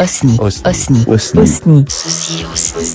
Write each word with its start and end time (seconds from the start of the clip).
Osni. 0.00 0.38
Osni. 0.40 1.04
Osni. 1.06 1.40
Osni. 1.42 1.84
Ceci 1.86 2.44
Osni. 2.50 2.86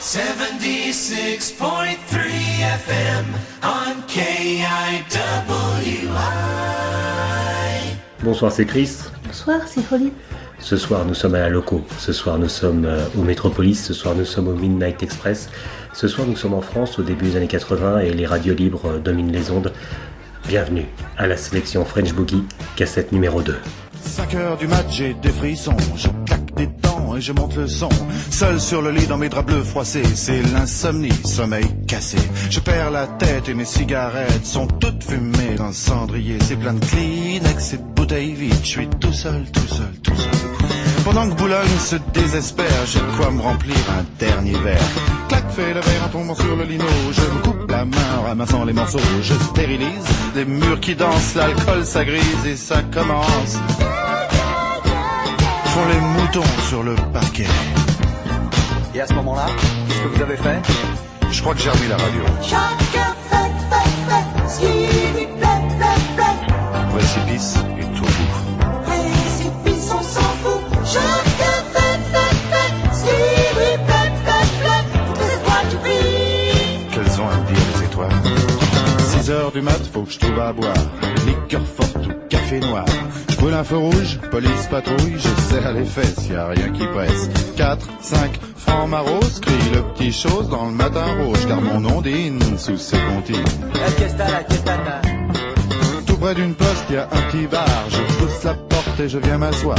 Seventy-six 0.00 1.52
point 1.58 1.98
three 2.08 2.62
FM 2.62 3.26
on 3.62 4.00
KIWI. 4.08 4.56
Bonsoir, 8.22 8.50
c'est 8.50 8.64
Chris. 8.64 8.90
Bonsoir, 9.26 9.60
c'est 9.66 9.92
Holly. 9.92 10.10
Ce 10.58 10.78
soir, 10.78 11.04
nous 11.04 11.14
sommes 11.14 11.34
à 11.34 11.40
la 11.40 11.48
Loco. 11.50 11.84
Ce 11.98 12.14
soir, 12.14 12.38
nous 12.38 12.48
sommes 12.48 12.86
euh, 12.86 13.04
au 13.18 13.22
Métropolis. 13.22 13.84
Ce 13.84 13.92
soir, 13.92 14.14
nous 14.14 14.24
sommes 14.24 14.48
au 14.48 14.54
Midnight 14.54 15.02
Express. 15.02 15.50
Ce 15.96 16.08
soir, 16.08 16.26
nous 16.26 16.36
sommes 16.36 16.52
en 16.52 16.60
France 16.60 16.98
au 16.98 17.02
début 17.02 17.24
des 17.24 17.36
années 17.36 17.46
80 17.46 18.00
et 18.00 18.12
les 18.12 18.26
radios 18.26 18.54
libres 18.54 18.98
dominent 19.02 19.32
les 19.32 19.50
ondes. 19.50 19.72
Bienvenue 20.46 20.84
à 21.16 21.26
la 21.26 21.38
sélection 21.38 21.86
French 21.86 22.12
Boogie, 22.12 22.44
cassette 22.76 23.12
numéro 23.12 23.40
2. 23.40 23.56
5 24.02 24.34
heures 24.34 24.58
du 24.58 24.68
match, 24.68 24.88
j'ai 24.90 25.14
des 25.14 25.30
frissons, 25.30 25.74
je 25.96 26.08
claque 26.26 26.54
des 26.54 26.66
dents 26.66 27.16
et 27.16 27.22
je 27.22 27.32
monte 27.32 27.56
le 27.56 27.66
son. 27.66 27.88
Seul 28.30 28.60
sur 28.60 28.82
le 28.82 28.90
lit 28.90 29.06
dans 29.06 29.16
mes 29.16 29.30
draps 29.30 29.46
bleus 29.46 29.62
froissés, 29.62 30.04
c'est 30.14 30.42
l'insomnie, 30.52 31.18
sommeil 31.24 31.64
cassé. 31.88 32.18
Je 32.50 32.60
perds 32.60 32.90
la 32.90 33.06
tête 33.06 33.48
et 33.48 33.54
mes 33.54 33.64
cigarettes 33.64 34.44
sont 34.44 34.66
toutes 34.66 35.02
fumées 35.02 35.54
dans 35.56 35.68
le 35.68 35.72
cendrier. 35.72 36.36
C'est 36.42 36.56
plein 36.56 36.74
de 36.74 36.84
Kleenex 36.84 37.72
et 37.72 37.78
de 37.78 37.82
bouteilles 37.94 38.34
vides, 38.34 38.54
je 38.62 38.68
suis 38.68 38.88
tout 39.00 39.14
seul, 39.14 39.46
tout 39.50 39.66
seul, 39.66 39.92
tout 40.02 40.14
seul. 40.14 40.55
Pendant 41.06 41.30
que 41.30 41.34
Boulogne 41.36 41.78
se 41.78 41.94
désespère, 42.12 42.84
j'ai 42.84 42.98
de 42.98 43.16
quoi 43.16 43.30
me 43.30 43.40
remplir 43.40 43.76
un 43.96 44.04
dernier 44.18 44.54
verre. 44.58 44.82
Clac, 45.28 45.44
fais 45.52 45.72
le 45.72 45.78
verre 45.78 46.04
en 46.04 46.08
tombant 46.08 46.34
sur 46.34 46.56
le 46.56 46.64
lino. 46.64 46.84
Je 47.12 47.20
me 47.20 47.42
coupe 47.42 47.70
la 47.70 47.84
main 47.84 48.18
en 48.18 48.22
ramassant 48.22 48.64
les 48.64 48.72
morceaux. 48.72 48.98
Je 49.22 49.34
stérilise 49.34 50.04
les 50.34 50.44
murs 50.44 50.80
qui 50.80 50.96
dansent, 50.96 51.36
l'alcool 51.36 51.84
ça 51.84 52.04
grise 52.04 52.44
et 52.44 52.56
ça 52.56 52.82
commence. 52.92 53.56
Font 55.66 55.86
les 55.88 56.00
moutons 56.00 56.60
sur 56.68 56.82
le 56.82 56.96
parquet. 57.12 57.46
Et 58.92 59.00
à 59.00 59.06
ce 59.06 59.14
moment-là, 59.14 59.46
qu'est-ce 59.86 60.00
que 60.00 60.08
vous 60.08 60.22
avez 60.22 60.36
fait? 60.36 60.60
Je 61.30 61.40
crois 61.40 61.54
que 61.54 61.60
j'ai 61.60 61.70
remis 61.70 61.86
la 61.88 61.98
radio. 61.98 62.20
Chacun 62.42 63.14
fait, 63.30 63.52
fait, 63.70 63.90
fait 64.08 64.48
ce 64.48 64.58
qui 64.58 64.66
lui 64.66 65.26
plaît, 65.38 65.62
plaît, 65.78 66.16
plaît. 66.16 66.96
Précipice 66.96 67.54
6 79.26 79.32
heures 79.32 79.50
du 79.50 79.60
mat, 79.60 79.80
faut 79.92 80.02
que 80.02 80.12
je 80.12 80.20
trouve 80.20 80.38
à 80.38 80.52
boire. 80.52 80.72
Liqueur 81.26 81.66
forte 81.66 82.06
ou 82.06 82.12
café 82.28 82.60
noir. 82.60 82.84
Je 83.28 83.36
brûle 83.36 83.54
un 83.54 83.64
feu 83.64 83.76
rouge, 83.76 84.20
police 84.30 84.68
patrouille, 84.70 85.16
je 85.16 85.52
serre 85.52 85.72
les 85.72 85.84
fesses, 85.84 86.28
y 86.28 86.34
a 86.34 86.46
rien 86.46 86.70
qui 86.70 86.86
presse. 86.86 87.28
4, 87.56 87.88
5, 88.02 88.38
francs 88.56 88.88
maros, 88.88 89.40
crie 89.42 89.70
le 89.74 89.82
petit 89.94 90.12
chose 90.12 90.48
dans 90.48 90.66
le 90.66 90.72
matin 90.72 91.06
rouge, 91.20 91.44
car 91.48 91.60
mon 91.60 91.84
ondine 91.96 92.38
sous 92.56 92.76
ses 92.76 92.98
comptines. 92.98 93.44
Tout 96.06 96.16
près 96.18 96.34
d'une 96.36 96.54
poste, 96.54 96.90
y 96.90 96.96
a 96.96 97.08
un 97.10 97.22
petit 97.28 97.48
bar. 97.48 97.66
Je 97.88 98.02
pousse 98.18 98.44
la 98.44 98.54
porte 98.54 99.00
et 99.00 99.08
je 99.08 99.18
viens 99.18 99.38
m'asseoir. 99.38 99.78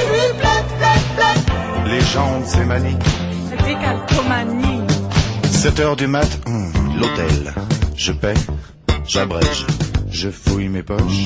plaît. 2.11 2.21
Les 2.23 2.29
gens 2.29 2.37
ont 2.37 2.45
ces 2.45 2.65
manies. 2.65 2.97
C'était 3.49 3.73
calcomanie. 3.79 4.81
7 5.43 5.79
heures 5.79 5.95
du 5.95 6.07
mat, 6.07 6.39
hum, 6.45 6.71
l'hôtel. 6.99 7.53
Je 7.95 8.11
paie, 8.11 8.33
j'abrège, 9.07 9.65
je 10.09 10.29
fouille 10.29 10.69
mes 10.69 10.83
poches. 10.83 11.25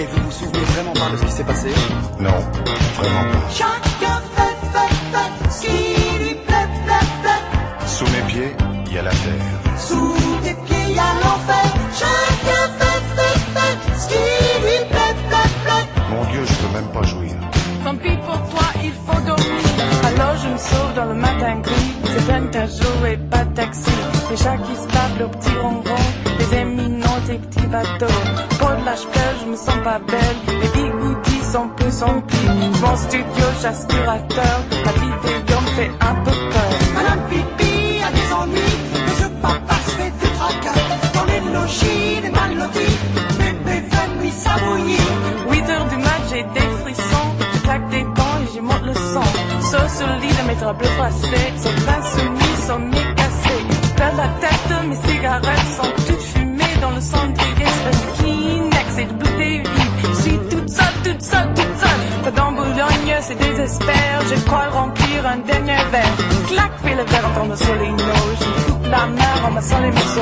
Et 0.00 0.06
vous 0.06 0.22
vous 0.24 0.30
souvenez 0.30 0.60
vraiment 0.60 0.92
pas 0.92 1.10
de 1.10 1.16
ce 1.16 1.24
qui 1.24 1.32
s'est 1.32 1.44
passé 1.44 1.70
Non, 2.20 2.30
vraiment 2.30 3.32
pas. 3.32 3.50
Chacun 3.50 4.20
fait, 4.36 4.56
fait, 4.72 4.94
fait 5.12 5.50
ce 5.50 5.60
qui 5.62 6.22
lui 6.22 6.34
plaît, 6.46 6.68
plaît, 6.86 7.08
plaît. 7.22 7.86
Sous 7.86 8.04
mes 8.04 8.22
pieds, 8.28 8.56
il 8.86 8.92
y 8.92 8.98
a 8.98 9.02
la 9.02 9.10
terre. 9.10 9.76
Sous 9.76 10.14
tes 10.44 10.54
pieds, 10.54 10.94
y 10.94 10.98
a 11.00 11.10
l'enfer. 11.22 11.66
Chacun 11.98 12.64
fait, 12.78 13.02
fait, 13.16 13.38
fait 13.54 14.00
ce 14.00 14.08
qui 14.08 14.62
lui 14.62 14.78
plaît, 14.88 15.14
plaît, 15.28 15.50
plaît. 15.64 15.86
Mon 16.10 16.24
Dieu, 16.30 16.40
je 16.46 16.54
peux 16.54 16.72
même 16.74 16.92
pas 16.92 17.02
jouir. 17.02 17.32
Tant 17.84 17.96
pis 17.96 18.16
pour 18.18 18.50
toi, 18.50 18.66
il 18.84 18.92
faut 18.92 19.20
dormir. 19.26 19.62
Alors 20.04 20.36
je 20.36 20.48
me 20.48 20.58
sauve 20.58 20.94
dans 20.94 21.06
le 21.06 21.14
matin 21.14 21.60
gris. 21.60 21.94
C'est 22.04 22.26
peine 22.26 22.50
à 22.54 22.66
jouer, 22.66 23.16
pas 23.28 23.44
de 23.44 23.54
taxi. 23.54 23.90
Les 24.30 24.36
chats 24.36 24.58
qui 24.58 24.76
se 24.76 24.86
tapent 24.86 25.18
le 25.18 25.28
petit 25.28 25.56
ronron. 25.60 26.27
Petits 27.28 27.66
bateaux. 27.66 28.06
Pour 28.58 28.70
de 28.70 28.84
l'âge 28.86 29.06
pleure, 29.12 29.34
je 29.42 29.50
me 29.50 29.56
sens 29.56 29.76
pas 29.84 29.98
belle. 29.98 30.38
Les 30.62 30.68
bigoudis 30.68 31.44
sont 31.52 31.68
plus 31.76 32.02
remplis. 32.02 32.48
Mon 32.80 32.96
studio, 32.96 33.46
j'aspirateur. 33.60 34.56
La 34.86 34.92
vidéo 34.92 35.60
me 35.60 35.70
fait 35.76 35.90
un 36.00 36.14
peu 36.24 36.30
peur. 36.30 36.70
Madame 36.94 37.20
Pipi 37.28 38.00
a 38.02 38.10
des 38.10 38.32
ennuis. 38.32 38.78
Monsieur 39.04 39.28
Papa 39.42 39.74
se 39.84 39.90
fait 39.90 40.10
du 40.10 40.26
tracas. 40.38 40.80
Dans 41.12 41.26
les 41.26 41.40
logis, 41.52 42.20
les 42.22 42.30
mal 42.30 42.56
lotis. 42.56 42.98
Bébé 43.38 43.82
fait 43.90 44.22
nuit 44.22 44.32
s'abouillir. 44.32 45.08
8 45.50 45.70
heures 45.70 45.88
du 45.88 45.96
mat, 45.96 46.20
j'ai 46.30 46.42
des 46.42 46.68
frissons. 46.80 47.30
Je 47.52 47.58
claque 47.60 47.88
des 47.90 48.04
dents 48.04 48.38
et 48.42 48.52
j'y 48.54 48.60
monte 48.62 48.86
le 48.86 48.94
son. 48.94 49.28
Sauf 49.70 49.98
sur 49.98 50.06
le 50.06 50.14
lit 50.22 50.34
de 50.34 50.48
mes 50.48 50.54
draps 50.54 50.78
bleus 50.78 50.88
froissés. 50.96 51.52
Son 51.58 51.74
pain 51.84 52.00
soumis, 52.10 52.56
son 52.66 52.78
nez 52.78 53.14
cassé. 53.16 53.54
Perds 53.96 54.16
la 54.16 54.28
tête, 54.40 54.88
mes 54.88 54.96
cigarettes 54.96 55.68
sont 55.76 55.97
C'est 63.28 63.34
désespère. 63.34 64.22
Je 64.26 64.42
crois 64.46 64.68
remplir 64.70 65.26
un 65.26 65.36
dernier 65.40 65.76
verre. 65.92 66.16
Clac, 66.48 66.72
fais 66.82 66.94
le 66.94 67.02
verre 67.02 67.28
en 67.28 67.38
tombant 67.38 67.56
sur 67.56 67.74
les 67.74 67.90
noix. 67.90 68.14
Je 68.40 68.72
coupe 68.72 68.84
la 68.84 69.06
mer 69.06 69.44
en 69.44 69.50
massant 69.50 69.80
les 69.82 69.90
morceaux. 69.90 70.20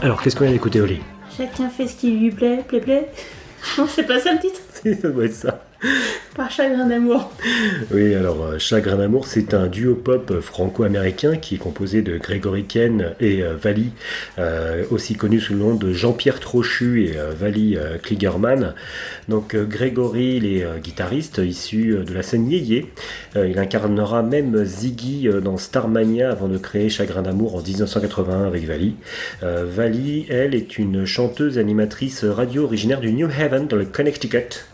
Alors, 0.00 0.22
qu'est-ce 0.22 0.36
qu'on 0.36 0.44
vient 0.44 0.54
d'écouter, 0.54 0.80
Oli? 0.80 1.02
Chacun 1.36 1.68
fait 1.68 1.86
ce 1.86 1.96
qui 1.96 2.12
lui 2.12 2.30
plaît, 2.30 2.64
plaît, 2.66 2.80
plaît. 2.80 3.12
Non, 3.76 3.86
c'est 3.86 4.04
pas 4.04 4.20
ça 4.20 4.32
le 4.32 4.38
titre? 4.38 4.60
Ça 5.02 5.08
doit 5.10 5.26
être 5.26 5.34
ça. 5.34 5.67
Par 6.34 6.50
chagrin 6.50 6.86
d'amour. 6.86 7.30
Oui, 7.92 8.14
alors 8.14 8.42
euh, 8.44 8.58
Chagrin 8.58 8.96
d'amour, 8.96 9.26
c'est 9.26 9.54
un 9.54 9.66
duo 9.66 9.94
pop 9.94 10.40
franco-américain 10.40 11.36
qui 11.36 11.56
est 11.56 11.58
composé 11.58 12.02
de 12.02 12.18
Grégory 12.18 12.64
Ken 12.64 13.14
et 13.20 13.42
euh, 13.42 13.54
Vali, 13.56 13.90
euh, 14.38 14.84
aussi 14.90 15.14
connu 15.14 15.40
sous 15.40 15.54
le 15.54 15.60
nom 15.60 15.74
de 15.74 15.92
Jean-Pierre 15.92 16.40
Trochu 16.40 17.04
et 17.04 17.16
euh, 17.16 17.32
Vali 17.38 17.76
euh, 17.76 17.98
Kligerman. 17.98 18.74
Donc 19.28 19.54
euh, 19.54 19.64
Grégory, 19.64 20.36
il 20.36 20.46
est 20.46 20.64
euh, 20.64 20.78
guitariste 20.78 21.38
issu 21.38 21.90
euh, 21.90 22.04
de 22.04 22.12
la 22.12 22.22
scène 22.22 22.48
yéyé. 22.50 22.92
Euh, 23.36 23.48
il 23.48 23.58
incarnera 23.58 24.22
même 24.22 24.64
Ziggy 24.64 25.28
euh, 25.28 25.40
dans 25.40 25.56
Starmania 25.56 26.30
avant 26.30 26.48
de 26.48 26.58
créer 26.58 26.88
Chagrin 26.88 27.22
d'amour 27.22 27.54
en 27.54 27.62
1981 27.62 28.44
avec 28.44 28.64
Vali. 28.64 28.96
Euh, 29.42 29.64
Vali, 29.68 30.26
elle, 30.28 30.54
est 30.54 30.78
une 30.78 31.04
chanteuse 31.04 31.58
animatrice 31.58 32.24
radio 32.24 32.64
originaire 32.64 33.00
du 33.00 33.12
New 33.12 33.28
Haven 33.28 33.66
dans 33.66 33.76
le 33.76 33.84
Connecticut. 33.84 34.64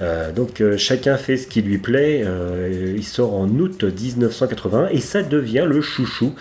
Euh, 0.00 0.32
donc 0.32 0.60
euh, 0.60 0.76
chacun 0.76 1.16
fait 1.16 1.36
ce 1.36 1.46
qui 1.46 1.62
lui 1.62 1.78
plaît. 1.78 2.22
Euh, 2.24 2.94
il 2.96 3.04
sort 3.04 3.34
en 3.34 3.48
août 3.48 3.84
1980 3.84 4.88
et 4.90 5.00
ça 5.00 5.22
devient 5.22 5.66
le 5.68 5.80
chouchou 5.80 6.34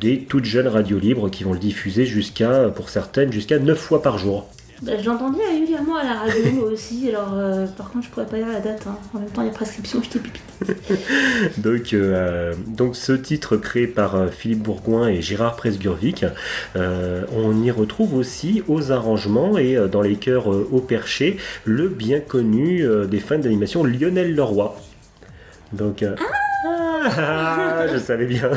des 0.00 0.20
toutes 0.28 0.44
jeunes 0.44 0.68
radios 0.68 0.98
libres 0.98 1.28
qui 1.28 1.44
vont 1.44 1.52
le 1.52 1.58
diffuser 1.58 2.06
jusqu'à, 2.06 2.70
pour 2.74 2.88
certaines, 2.88 3.32
jusqu'à 3.32 3.58
9 3.58 3.78
fois 3.78 4.02
par 4.02 4.18
jour. 4.18 4.48
Bah, 4.84 4.92
je 5.00 5.06
l'entendais 5.06 5.42
régulièrement 5.50 5.96
à 5.96 6.04
la 6.04 6.12
radio 6.14 6.68
aussi, 6.72 7.08
alors 7.08 7.32
euh, 7.34 7.66
par 7.66 7.90
contre 7.90 8.04
je 8.04 8.10
pourrais 8.10 8.26
pas 8.26 8.36
dire 8.36 8.48
la 8.48 8.60
date. 8.60 8.84
hein. 8.86 8.98
En 9.14 9.18
même 9.18 9.30
temps 9.30 9.40
il 9.42 9.46
y 9.46 9.50
a 9.50 9.52
prescription, 9.52 10.02
j'étais 10.02 10.18
pipi. 10.18 10.40
Donc, 11.58 11.92
euh, 11.92 12.54
donc 12.66 12.96
ce 12.96 13.12
titre 13.12 13.56
créé 13.56 13.86
par 13.86 14.14
euh, 14.14 14.28
Philippe 14.28 14.62
Bourgoin 14.62 15.08
et 15.08 15.22
Gérard 15.22 15.56
Presgurvic, 15.56 16.24
euh, 16.76 17.22
on 17.34 17.62
y 17.62 17.70
retrouve 17.70 18.14
aussi 18.14 18.62
aux 18.68 18.92
arrangements 18.92 19.56
et 19.58 19.76
euh, 19.76 19.88
dans 19.88 20.02
les 20.02 20.16
chœurs 20.16 20.52
euh, 20.52 20.68
au 20.70 20.80
perché 20.80 21.38
le 21.64 21.88
bien 21.88 22.20
connu 22.20 22.82
euh, 22.82 23.06
des 23.06 23.20
fans 23.20 23.38
d'animation 23.38 23.84
Lionel 23.84 24.34
Leroy. 24.34 24.76
Donc, 25.72 26.02
euh, 26.02 26.14
ah, 27.04 27.86
je 27.92 27.98
savais 27.98 28.26
bien. 28.26 28.50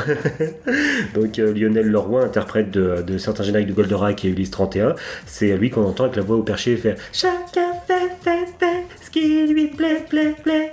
Donc 1.14 1.38
euh, 1.38 1.52
Lionel 1.52 1.88
Leroy, 1.90 2.24
interprète 2.24 2.70
de, 2.70 3.18
certains 3.18 3.42
génériques 3.42 3.68
de 3.68 3.72
Goldorak 3.72 4.24
et 4.24 4.28
Ulysse 4.28 4.50
31, 4.50 4.94
c'est 5.26 5.56
lui 5.56 5.70
qu'on 5.70 5.84
entend 5.84 6.04
avec 6.04 6.16
la 6.16 6.22
voix 6.22 6.36
au 6.36 6.42
perché 6.42 6.76
faire 6.76 6.96
Chacun 7.12 7.72
fait, 7.86 8.10
fait, 8.22 8.46
fait 8.58 8.84
ce 9.02 9.10
qui 9.10 9.46
lui 9.46 9.68
plaît, 9.68 10.04
plaît, 10.08 10.34
plaît. 10.42 10.70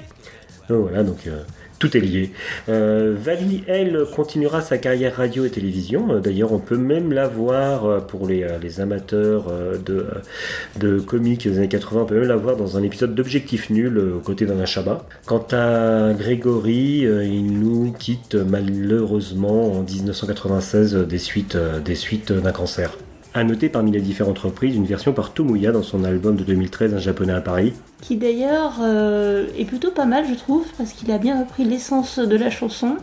Donc 0.70 0.82
voilà, 0.90 1.04
donc 1.04 1.28
euh, 1.28 1.42
tout 1.80 1.96
est 1.96 2.02
lié. 2.02 2.32
Euh, 2.70 3.16
Vali, 3.18 3.64
elle, 3.68 4.06
continuera 4.16 4.62
sa 4.62 4.78
carrière 4.78 5.16
radio 5.16 5.46
et 5.46 5.50
télévision. 5.50 6.16
Euh, 6.16 6.20
D'ailleurs, 6.20 6.54
on 6.54 6.60
peut 6.60 6.78
même 6.78 7.12
la 7.12 7.28
voir 7.28 7.86
euh, 7.86 8.00
pour 8.00 8.28
les, 8.28 8.44
euh, 8.44 8.58
les 8.62 8.80
amateurs 8.80 9.52
de, 9.86 10.08
de 10.78 11.00
comiques 11.00 11.48
des 11.48 11.58
années 11.58 11.68
80, 11.68 12.02
on 12.02 12.06
peut 12.06 12.20
même 12.20 12.28
la 12.28 12.36
voir 12.36 12.56
dans 12.56 12.78
un 12.78 12.84
épisode 12.84 13.16
d'Objectif 13.16 13.70
Nul 13.70 13.98
aux 14.00 14.20
côtés 14.20 14.46
d'Anna 14.46 14.66
Chabat. 14.66 15.06
Quant 15.26 15.46
à 15.52 16.14
Grégory, 16.14 17.02
il 17.02 17.60
nous 17.60 17.94
quitte 17.98 18.36
malheureusement 18.36 19.74
en 19.74 19.84
1996 19.84 20.96
euh, 20.96 21.06
des 21.06 21.20
suites, 21.20 21.58
des 21.84 21.96
suites 21.96 22.32
d'un 22.32 22.52
cancer. 22.52 22.98
À 23.38 23.44
noter 23.44 23.68
parmi 23.68 23.92
les 23.92 24.00
différentes 24.00 24.40
reprises 24.40 24.78
une 24.78 24.86
version 24.86 25.12
par 25.12 25.34
Tomoya 25.34 25.74
dans 25.74 25.84
son 25.84 26.06
album 26.06 26.38
de 26.38 26.46
2013 26.46 26.94
Un 26.94 27.00
japonais 27.00 27.34
à 27.34 27.42
Paris. 27.42 27.74
Qui 28.00 28.16
d'ailleurs 28.16 28.78
euh, 28.82 29.48
est 29.60 29.66
plutôt 29.66 29.92
pas 29.92 30.06
mal 30.06 30.24
je 30.26 30.36
trouve, 30.36 30.66
parce 30.78 30.94
qu'il 30.94 31.12
a 31.12 31.18
bien 31.18 31.42
repris 31.42 31.66
l'essence 31.66 32.18
de 32.18 32.38
la 32.38 32.50
chanson. 32.50 32.96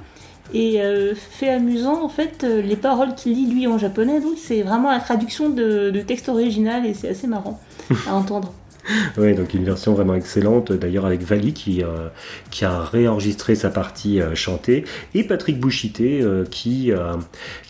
Et 0.55 0.81
euh, 0.81 1.14
fait 1.14 1.50
amusant 1.50 2.02
en 2.02 2.08
fait 2.08 2.44
euh, 2.44 2.62
les 2.62 2.76
paroles 2.76 3.14
qu'il 3.14 3.34
lit 3.34 3.46
lui 3.46 3.67
en 3.67 3.76
japonais, 3.76 4.20
donc 4.23 4.38
c'est 4.38 4.62
vraiment 4.62 4.90
la 4.90 5.00
traduction 5.00 5.50
de 5.50 6.02
texte 6.06 6.31
original 6.31 6.87
et 6.87 6.94
c'est 6.94 7.11
assez 7.11 7.26
marrant 7.26 7.61
à 8.08 8.14
entendre. 8.14 8.55
Oui, 9.17 9.34
donc 9.34 9.55
une 9.55 9.64
version 9.64 9.94
vraiment 9.94 10.14
excellente, 10.14 10.73
d'ailleurs 10.73 11.06
avec 11.06 11.23
Vali 11.23 11.52
qui, 11.52 11.82
euh, 11.82 12.08
qui 12.50 12.64
a 12.64 12.81
réenregistré 12.81 13.55
sa 13.55 13.70
partie 13.70 14.20
euh, 14.20 14.34
chantée, 14.34 14.84
et 15.14 15.25
Patrick 15.25 15.58
Bouchité 15.58 16.20
euh, 16.23 16.44
qui, 16.44 16.93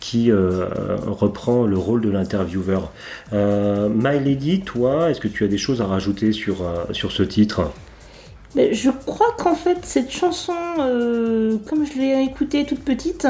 qui 0.00 0.30
reprend 0.32 1.66
le 1.66 1.76
rôle 1.76 2.00
de 2.00 2.10
l'intervieweur. 2.10 2.92
My 3.32 4.18
Lady, 4.24 4.60
toi, 4.60 5.10
est-ce 5.10 5.20
que 5.20 5.28
tu 5.28 5.44
as 5.44 5.48
des 5.48 5.58
choses 5.58 5.80
à 5.80 5.86
rajouter 5.86 6.32
sur, 6.32 6.64
sur 6.92 7.12
ce 7.12 7.22
titre? 7.22 7.70
Mais 8.54 8.74
je 8.74 8.90
crois 8.90 9.34
qu'en 9.38 9.54
fait, 9.54 9.78
cette 9.82 10.10
chanson, 10.10 10.52
comme 10.76 11.86
je 11.86 11.98
l'ai 11.98 12.24
écoutée 12.24 12.64
toute 12.66 12.80
petite, 12.80 13.26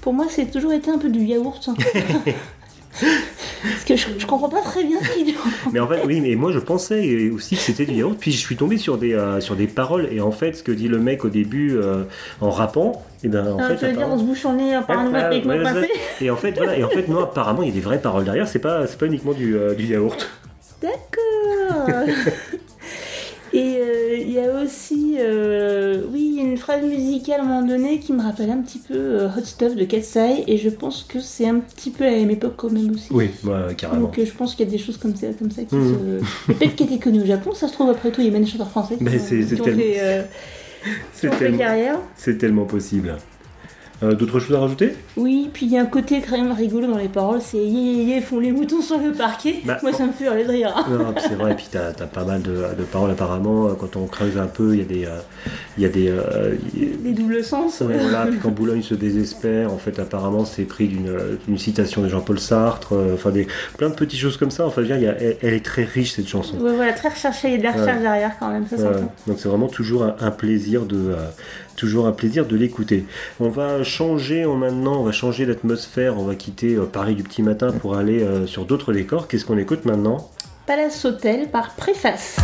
pour 0.00 0.12
moi, 0.12 0.26
c'est 0.28 0.50
toujours 0.50 0.72
été 0.72 0.90
un 0.90 0.98
peu 0.98 1.08
du 1.08 1.20
yaourt. 1.20 1.70
Parce 2.92 3.84
que 3.86 3.94
je, 3.96 4.06
je 4.18 4.26
comprends 4.26 4.48
pas 4.48 4.62
très 4.62 4.82
bien 4.84 4.98
ce 5.02 5.10
qu'il 5.10 5.26
dit. 5.26 5.34
Mais 5.72 5.80
en 5.80 5.86
fait, 5.86 6.02
oui, 6.06 6.20
mais 6.20 6.34
moi 6.34 6.50
je 6.52 6.58
pensais 6.58 7.30
aussi 7.30 7.54
que 7.56 7.60
c'était 7.60 7.84
du 7.84 7.94
yaourt, 7.94 8.16
puis 8.18 8.32
je 8.32 8.38
suis 8.38 8.56
tombé 8.56 8.78
sur 8.78 8.96
des, 8.98 9.12
euh, 9.14 9.40
sur 9.40 9.54
des 9.54 9.66
paroles, 9.66 10.08
et 10.10 10.20
en 10.20 10.32
fait, 10.32 10.54
ce 10.54 10.62
que 10.62 10.72
dit 10.72 10.88
le 10.88 10.98
mec 10.98 11.24
au 11.24 11.28
début 11.28 11.76
euh, 11.76 12.04
en 12.40 12.50
rappant, 12.50 13.04
et 13.22 13.28
ben 13.28 13.52
en 13.52 13.58
Ah, 13.60 13.68
fait. 13.68 13.76
tu 13.76 13.80
veux 13.84 13.92
dire, 13.92 13.98
apparemment- 14.00 14.14
on 14.14 14.18
se 14.18 14.24
bouche 14.24 14.44
en 14.46 14.54
nez 14.54 14.78
par 14.86 14.98
un 14.98 15.12
Ouais, 15.12 15.18
avec 15.20 15.44
ouais, 15.44 15.62
pincé 15.62 15.88
Et 16.20 16.30
en 16.30 16.36
fait, 16.36 16.52
voilà, 16.56 16.76
et 16.78 16.84
en 16.84 16.88
fait, 16.88 17.06
non, 17.08 17.20
apparemment, 17.22 17.62
il 17.62 17.68
y 17.68 17.72
a 17.72 17.74
des 17.74 17.80
vraies 17.80 18.00
paroles 18.00 18.24
derrière. 18.24 18.48
C'est 18.48 18.58
pas, 18.60 18.86
c'est 18.86 18.98
pas 18.98 19.06
uniquement 19.06 19.32
du, 19.34 19.56
euh, 19.56 19.74
du 19.74 19.84
yaourt. 19.86 20.28
D'accord 20.82 22.06
Et 23.52 23.82
il 24.20 24.30
y 24.30 24.38
a 24.38 24.62
aussi, 24.62 25.16
oui, 26.12 26.29
phrase 26.70 26.84
musicale 26.88 27.40
à 27.40 27.42
un 27.44 27.46
moment 27.46 27.66
donné 27.66 27.98
qui 27.98 28.12
me 28.12 28.22
rappelle 28.22 28.50
un 28.50 28.58
petit 28.58 28.78
peu 28.78 28.94
euh, 28.94 29.28
Hot 29.36 29.44
Stuff 29.44 29.74
de 29.74 29.84
Katsai, 29.84 30.44
et 30.46 30.56
je 30.56 30.68
pense 30.70 31.04
que 31.08 31.18
c'est 31.20 31.48
un 31.48 31.58
petit 31.58 31.90
peu 31.90 32.04
à 32.04 32.10
la 32.10 32.16
même 32.18 32.30
époque 32.30 32.54
quand 32.56 32.70
même 32.70 32.90
aussi. 32.92 33.08
Oui, 33.10 33.30
ouais, 33.44 33.74
carrément. 33.76 34.02
Donc 34.02 34.18
euh, 34.18 34.24
je 34.24 34.32
pense 34.32 34.54
qu'il 34.54 34.66
y 34.66 34.68
a 34.68 34.70
des 34.70 34.78
choses 34.78 34.96
comme 34.96 35.14
ça, 35.16 35.26
comme 35.38 35.50
ça 35.50 35.62
qui 35.64 35.74
Mhm. 35.74 36.20
se... 36.46 36.52
Peut-être 36.52 36.76
qui 36.76 36.84
étaient 36.84 36.98
connues 36.98 37.22
au 37.22 37.26
Japon, 37.26 37.52
ça 37.54 37.66
se 37.68 37.72
trouve 37.72 37.90
après 37.90 38.10
tout, 38.10 38.20
il 38.20 38.26
y 38.26 38.30
a 38.30 38.32
même 38.32 38.44
des 38.44 38.50
chanteurs 38.50 38.70
français 38.70 38.96
qui, 38.96 39.04
ont- 39.04 39.10
c'est- 39.10 39.42
c'est 39.42 39.54
qui 39.56 39.60
ont 39.60 39.64
tellement- 39.64 39.80
fait, 39.82 39.96
euh, 40.00 40.22
qui 40.82 40.88
C'est 41.12 41.28
ont 41.28 41.32
fait 41.32 41.38
tellement, 41.46 41.58
carrière. 41.58 41.98
c'est 42.16 42.38
tellement 42.38 42.64
possible. 42.64 43.16
Euh, 44.02 44.14
D'autres 44.14 44.40
choses 44.40 44.56
à 44.56 44.60
rajouter 44.60 44.94
Oui, 45.16 45.50
puis 45.52 45.66
il 45.66 45.72
y 45.72 45.76
a 45.78 45.82
un 45.82 45.86
côté 45.86 46.22
quand 46.22 46.36
même 46.38 46.52
rigolo 46.52 46.86
dans 46.86 46.96
les 46.96 47.08
paroles, 47.08 47.40
c'est 47.42 47.58
yé 47.58 47.64
yé 47.68 48.04
yé, 48.14 48.20
font 48.22 48.38
les 48.40 48.50
moutons 48.50 48.80
sur 48.80 48.98
le 48.98 49.12
parquet. 49.12 49.56
Bah, 49.64 49.76
Moi 49.82 49.92
ça 49.92 50.06
me 50.06 50.12
fait 50.12 50.24
hurler 50.24 50.44
de 50.44 50.48
rire. 50.50 50.74
Non, 50.90 51.14
c'est 51.18 51.34
vrai, 51.34 51.52
et 51.52 51.54
puis 51.54 51.66
t'as 51.70 51.88
as 51.88 52.06
pas 52.06 52.24
mal 52.24 52.40
de, 52.40 52.50
de 52.50 52.82
paroles 52.90 53.10
apparemment. 53.10 53.66
euh, 53.68 53.72
Quand 53.78 53.96
on 53.96 54.06
creuse 54.06 54.38
un 54.38 54.46
peu, 54.46 54.72
il 54.74 54.78
y 54.78 54.82
a 54.82 54.84
des. 54.86 55.04
euh, 55.04 55.18
Il 55.76 55.82
y 55.82 55.86
a 55.86 55.90
des 55.90 56.08
euh, 56.08 56.54
Des 56.74 57.12
doubles 57.12 57.44
sens. 57.44 57.80
Ouais, 57.80 57.98
voilà, 57.98 58.26
puis 58.26 58.38
quand 58.42 58.50
Boulogne 58.50 58.82
se 58.82 58.94
désespère, 58.94 59.72
en 59.72 59.78
fait, 59.78 59.98
apparemment, 59.98 60.44
c'est 60.46 60.62
pris 60.64 60.88
d'une 60.88 61.58
citation 61.58 62.00
de 62.02 62.08
Jean-Paul 62.08 62.38
Sartre, 62.40 62.94
enfin, 63.14 63.30
des, 63.30 63.46
plein 63.76 63.90
de 63.90 63.94
petites 63.94 64.20
choses 64.20 64.36
comme 64.38 64.50
ça. 64.50 64.66
Enfin, 64.66 64.82
je 64.82 64.92
veux 64.92 64.94
dire, 64.94 64.96
il 64.96 65.04
y 65.04 65.08
a- 65.08 65.20
elle, 65.20 65.36
elle 65.42 65.54
est 65.54 65.64
très 65.64 65.84
riche, 65.84 66.12
cette 66.12 66.28
chanson. 66.28 66.56
Ouais, 66.58 66.74
voilà, 66.74 66.92
très 66.94 67.10
recherché, 67.10 67.48
il 67.48 67.52
y 67.52 67.54
a 67.54 67.58
de 67.58 67.62
la 67.64 67.72
recherche 67.72 67.96
Ouais. 67.98 68.02
derrière 68.02 68.32
quand 68.38 68.48
même, 68.50 68.66
ça 68.66 68.78
s'entend. 68.78 69.12
donc 69.26 69.36
c'est 69.38 69.48
vraiment 69.48 69.68
toujours 69.68 70.04
un, 70.04 70.16
un 70.20 70.30
plaisir 70.30 70.86
de 70.86 71.12
toujours 71.80 72.06
un 72.06 72.12
plaisir 72.12 72.46
de 72.46 72.56
l'écouter. 72.56 73.06
On 73.40 73.48
va 73.48 73.82
changer 73.82 74.44
en 74.44 74.54
maintenant, 74.54 75.00
on 75.00 75.04
va 75.04 75.12
changer 75.12 75.46
d'atmosphère, 75.46 76.18
on 76.18 76.24
va 76.24 76.34
quitter 76.34 76.74
euh, 76.74 76.84
Paris 76.84 77.14
du 77.14 77.22
petit 77.22 77.42
matin 77.42 77.72
pour 77.72 77.96
aller 77.96 78.22
euh, 78.22 78.46
sur 78.46 78.66
d'autres 78.66 78.92
décors. 78.92 79.28
Qu'est-ce 79.28 79.46
qu'on 79.46 79.56
écoute 79.56 79.86
maintenant? 79.86 80.30
Palace 80.66 81.04
Hotel 81.06 81.50
par 81.50 81.74
Préface. 81.74 82.36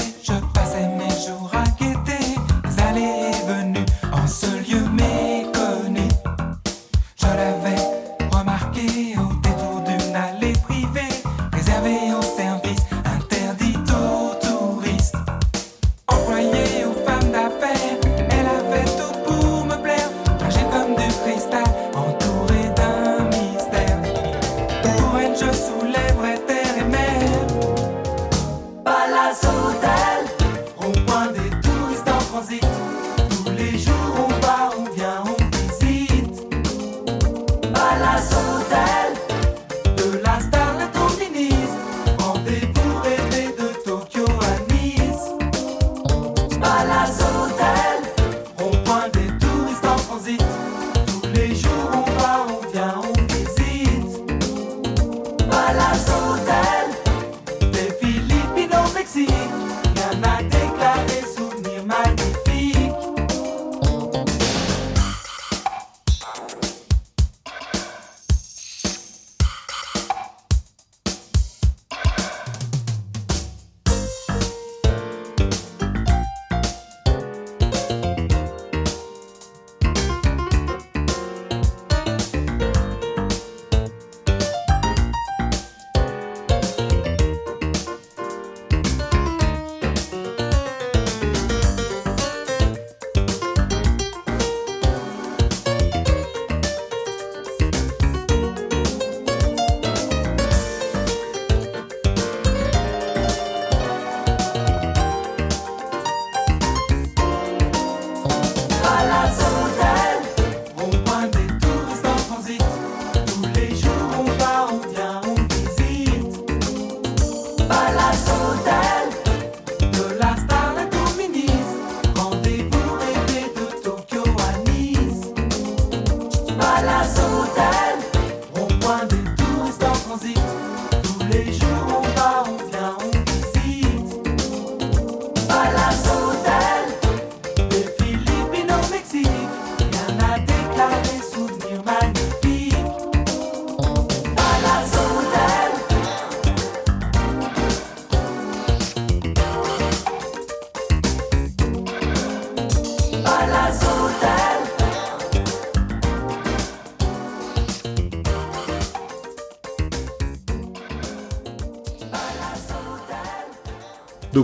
Sans 0.00 0.33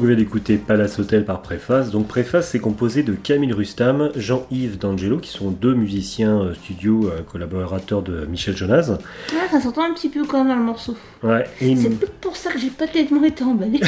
Donc 0.00 0.06
on 0.06 0.14
vient 0.14 0.24
d'écouter 0.24 0.56
Palace 0.56 0.98
Hotel 0.98 1.26
par 1.26 1.42
Préface. 1.42 1.90
Donc 1.90 2.08
Préface 2.08 2.48
c'est 2.48 2.58
composé 2.58 3.02
de 3.02 3.12
Camille 3.12 3.52
Rustam, 3.52 4.10
Jean-Yves 4.16 4.78
D'Angelo 4.78 5.18
qui 5.18 5.28
sont 5.28 5.50
deux 5.50 5.74
musiciens 5.74 6.40
euh, 6.40 6.54
studio 6.54 7.10
euh, 7.10 7.20
collaborateurs 7.20 8.00
de 8.00 8.24
Michel 8.24 8.56
Jonas. 8.56 8.96
Ah, 9.34 9.50
ça 9.50 9.60
s'entend 9.60 9.84
un 9.84 9.92
petit 9.92 10.08
peu 10.08 10.24
quand 10.24 10.38
même 10.38 10.48
dans 10.48 10.56
le 10.56 10.64
morceau. 10.64 10.96
Ouais, 11.22 11.44
et, 11.60 11.76
C'est 11.76 11.90
peut-être 11.90 12.14
pour 12.14 12.34
ça 12.34 12.50
que 12.50 12.58
j'ai 12.58 12.70
pas 12.70 12.86
tellement 12.86 13.24
été 13.24 13.44
emballée. 13.44 13.82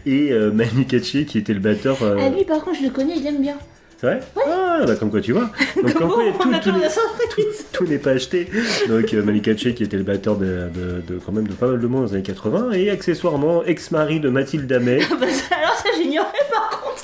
et 0.07 0.31
euh, 0.31 0.51
Manu 0.51 0.85
Katché 0.85 1.25
qui 1.25 1.37
était 1.37 1.53
le 1.53 1.59
batteur. 1.59 1.99
Ah 2.01 2.27
lui 2.29 2.45
par 2.45 2.63
contre 2.63 2.79
je 2.79 2.83
le 2.83 2.89
connais, 2.89 3.17
il 3.17 3.27
aime 3.27 3.43
bien. 3.43 3.57
C'est 3.97 4.07
vrai 4.07 4.19
Ah 4.45 4.81
bah 4.85 4.95
comme 4.95 5.09
quoi 5.09 5.21
tu 5.21 5.31
vois. 5.31 5.49
Donc 5.81 5.93
comme 5.93 6.09
quoi, 6.09 6.23
tout, 6.33 6.37
tout 6.43 6.49
n'est- 6.49 6.59
tout 6.59 7.85
pas 7.97 8.11
acheté. 8.11 8.49
Donc 8.89 9.13
euh, 9.13 9.23
Katché 9.41 9.73
qui 9.73 9.83
était 9.83 9.95
le 9.97 10.03
batteur 10.03 10.35
de, 10.37 10.45
de- 10.45 11.01
de- 11.07 11.19
quand 11.25 11.31
même 11.31 11.47
de 11.47 11.53
pas 11.53 11.67
mal 11.67 11.79
de 11.79 11.87
monde 11.87 12.01
dans 12.01 12.07
les 12.09 12.13
années 12.15 12.23
80 12.23 12.71
et 12.73 12.89
accessoirement 12.89 13.63
ex-mari 13.63 14.19
de 14.19 14.29
Mathilde 14.29 14.67
Damet. 14.67 14.99
Ah 15.09 15.15
bah 15.19 15.27
alors 15.51 15.75
ça 15.75 15.89
j'ignorais 15.97 16.27
par 16.51 16.69
contre. 16.81 17.03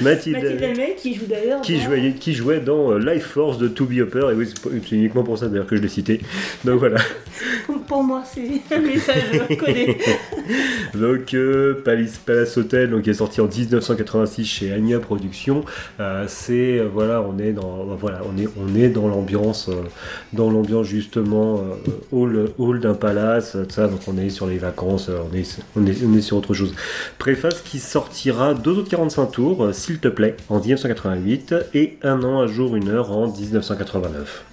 Mathilde, 0.00 0.36
Mathilde 0.42 0.96
qui 0.96 1.14
joue 1.14 1.26
d'ailleurs. 1.26 1.60
qui 1.60 1.74
dans- 1.76 1.84
jouait, 1.84 2.12
qui 2.18 2.34
jouait 2.34 2.60
dans 2.60 2.92
euh, 2.92 2.98
Life 2.98 3.26
Force 3.26 3.58
de 3.58 3.68
To 3.68 3.84
Be 3.86 3.92
Upper, 3.98 4.28
et 4.32 4.34
oui, 4.34 4.48
c'est 4.62 4.92
uniquement 4.96 5.22
pour 5.22 5.38
ça 5.38 5.48
d'ailleurs 5.48 5.66
que 5.66 5.76
je 5.76 5.82
l'ai 5.82 5.88
cité. 5.88 6.20
Donc 6.64 6.78
voilà. 6.78 6.98
Pour, 7.86 8.02
moi 8.04 8.22
c'est 8.24 8.74
un 8.74 8.80
message 8.80 9.22
connais. 9.58 9.98
Donc 10.94 11.34
euh, 11.34 11.82
Palace, 11.84 12.18
Palace 12.24 12.56
Hotel, 12.56 12.90
donc 12.90 13.02
qui 13.02 13.10
est 13.10 13.14
sorti 13.14 13.40
en 13.40 13.46
1986 13.48 14.44
chez 14.44 14.72
Anya 14.72 14.98
Productions. 14.98 15.64
Euh, 15.98 16.24
c'est 16.28 16.78
euh, 16.78 16.88
voilà, 16.92 17.22
on 17.22 17.38
est 17.38 17.52
dans 17.52 17.84
voilà, 17.98 18.20
on 18.32 18.38
est 18.40 18.48
on 18.60 18.74
est 18.76 18.88
dans 18.88 19.08
l'ambiance, 19.08 19.70
dans 20.32 20.50
l'ambiance 20.50 20.86
justement 20.86 21.62
hall 22.12 22.50
hall 22.58 22.80
d'un 22.80 22.94
palace, 22.94 23.56
ça. 23.68 23.86
Donc 23.88 24.00
on 24.08 24.18
est 24.18 24.30
sur 24.30 24.46
les 24.46 24.58
vacances, 24.58 25.08
on 25.08 25.34
est 25.36 25.58
on 25.76 25.86
est 25.86 25.96
on 26.04 26.16
est 26.16 26.20
sur 26.22 26.36
autre 26.36 26.54
chose. 26.54 26.74
Préface 27.18 27.60
qui 27.62 27.78
sortira 27.78 28.54
deux 28.54 28.72
autres 28.78 28.90
45 28.90 29.26
tours, 29.26 29.70
s'il 29.90 29.98
te 30.00 30.08
plaît, 30.08 30.36
en 30.48 30.60
1988 30.60 31.54
et 31.74 31.98
un 32.02 32.22
an, 32.22 32.40
un 32.40 32.46
jour, 32.46 32.76
une 32.76 32.88
heure 32.88 33.10
en 33.10 33.26
1989. 33.30 34.44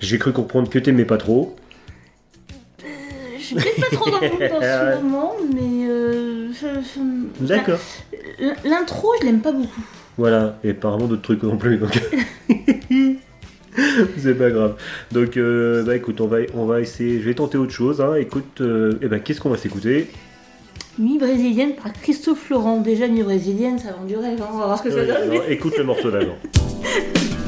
J'ai 0.00 0.18
cru 0.18 0.32
comprendre 0.32 0.70
que 0.70 0.78
t'aimais 0.78 1.04
pas 1.04 1.16
trop. 1.16 1.56
Je 3.36 3.42
suis 3.42 3.54
peut-être 3.56 3.80
pas 3.90 3.96
trop 3.96 4.10
dans 4.10 4.20
le 4.20 4.28
mood 4.28 4.38
dans 4.48 4.60
ce 4.60 5.00
moment, 5.02 5.36
mais 5.54 5.88
euh, 5.88 6.48
je- 6.52 7.44
D'accord. 7.44 7.78
L'intro 8.64 9.08
je 9.20 9.26
l'aime 9.26 9.40
pas 9.40 9.52
beaucoup. 9.52 9.82
Voilà, 10.16 10.56
et 10.62 10.70
apparemment 10.70 11.06
d'autres 11.06 11.22
trucs 11.22 11.42
non 11.42 11.56
plus, 11.56 11.78
donc 11.78 11.98
c'est 14.18 14.34
pas 14.34 14.50
grave. 14.50 14.76
Donc 15.12 15.36
euh, 15.36 15.82
bah 15.84 15.96
écoute, 15.96 16.20
on 16.20 16.26
va, 16.26 16.38
on 16.54 16.66
va 16.66 16.80
essayer, 16.80 17.18
je 17.20 17.24
vais 17.24 17.34
tenter 17.34 17.58
autre 17.58 17.72
chose. 17.72 18.00
Hein. 18.00 18.14
Écoute, 18.16 18.60
euh, 18.60 18.98
eh 19.02 19.08
ben, 19.08 19.20
qu'est-ce 19.20 19.40
qu'on 19.40 19.50
va 19.50 19.56
s'écouter? 19.56 20.08
Mi 20.98 21.18
brésilienne 21.18 21.74
par 21.74 21.92
Christophe 21.92 22.50
Laurent. 22.50 22.80
Déjà 22.80 23.06
mi 23.08 23.22
brésilienne, 23.22 23.78
ça 23.78 23.92
vend 23.92 24.04
du 24.04 24.16
rêve, 24.16 24.40
hein, 24.42 24.48
on 24.52 24.58
va 24.58 24.66
voir 24.66 24.78
ce 24.78 24.82
que 24.84 24.90
ça 24.90 25.04
donne. 25.04 25.30
alors, 25.30 25.44
Écoute 25.48 25.76
le 25.78 25.84
morceau 25.84 26.10
d'avant. 26.10 26.36